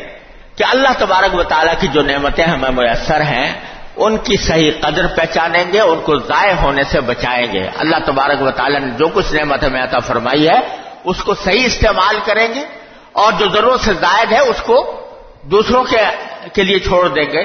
کہ 0.55 0.63
اللہ 0.63 0.87
تبارک 0.97 1.35
و 1.35 1.43
تعالیٰ 1.43 1.73
کی 1.79 1.87
جو 1.87 2.01
نعمتیں 2.01 2.45
ہمیں 2.45 2.71
میسر 2.71 3.21
ہیں، 3.21 3.61
ان 3.95 4.17
کی 4.17 4.37
صحیح 4.37 4.71
قدر 4.81 5.07
پہچانیں 5.07 5.63
گے، 5.73 5.79
ان 5.79 5.99
کو 6.01 6.17
ضائع 6.17 6.53
ہونے 6.53 6.83
سے 6.83 7.01
بچائیں 7.01 7.53
گے۔ 7.53 7.67
اللہ 7.77 7.95
تبارک 8.05 8.41
و 8.41 8.51
تعالیٰ 8.51 8.81
نے 8.81 8.91
جو 8.97 9.07
کچھ 9.07 9.33
نعمت 9.33 9.63
ہمیں 9.63 9.83
عطا 9.83 9.99
فرمائی 9.99 10.49
ہے، 10.49 10.59
اس 11.03 11.23
کو 11.23 11.35
صحیح 11.35 11.65
استعمال 11.65 12.19
کریں 12.25 12.47
گے 12.55 12.63
اور 13.11 13.33
جو 13.39 13.49
ضرورت 13.49 13.79
سے 13.79 13.93
زائد 13.93 14.31
ہے، 14.31 14.39
اس 14.39 14.61
کو 14.61 14.77
دوسروں 15.43 15.83
کے 15.83 16.03
کے 16.53 16.63
لیے 16.63 16.79
چھوڑ 16.79 17.07
دیں 17.07 17.31
گے۔ 17.33 17.43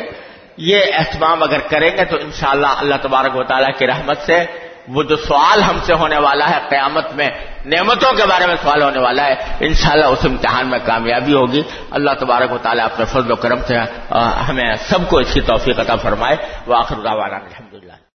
یہ 0.57 0.79
اہتمام 0.92 1.42
اگر 1.42 1.59
کریں 1.59 1.90
گے 1.96 2.05
تو 2.05 2.16
انشاءاللہ 2.16 2.66
اللہ 2.66 2.94
تبارک 3.03 3.37
و 3.37 3.42
تعالیٰ 3.42 3.79
کی 3.79 3.87
رحمت 3.87 4.18
سے 4.27 4.44
وہ 4.88 5.03
جو 5.03 5.16
سوال 5.16 5.62
ہم 5.62 5.79
سے 5.83 5.95
ہونے 5.95 6.18
والا 6.18 6.51
ہے 6.51 6.59
قیامت 6.68 7.12
میں، 7.12 7.29
نعمتوں 7.64 8.12
کے 8.12 8.27
بارے 8.27 8.47
میں 8.47 8.57
سوال 8.62 8.83
ہونے 8.83 8.99
والا 8.99 9.25
ہے، 9.25 9.35
انشاءاللہ 9.61 10.05
اس 10.05 10.25
امتحان 10.25 10.71
میں 10.71 10.79
کامیابی 10.85 11.35
ہوگی۔ 11.35 11.62
اللہ 11.90 12.11
تبارک 12.21 12.53
و 12.53 12.59
تعالیٰ 12.59 12.85
اپنے 12.85 13.05
فضل 13.05 13.33
و 13.33 13.37
کرم 13.37 13.59
سے 13.66 13.77
ہمیں 14.49 14.75
سب 14.81 15.09
کو 15.09 15.18
اس 15.18 15.35
کی 15.35 15.40
توفیق 15.40 15.81
عطا 15.81 15.97
فرمائے۔ 15.97 16.37
وہ 16.66 16.77
آخر 16.77 16.97
الحمد 16.97 17.07
للہ 17.07 17.62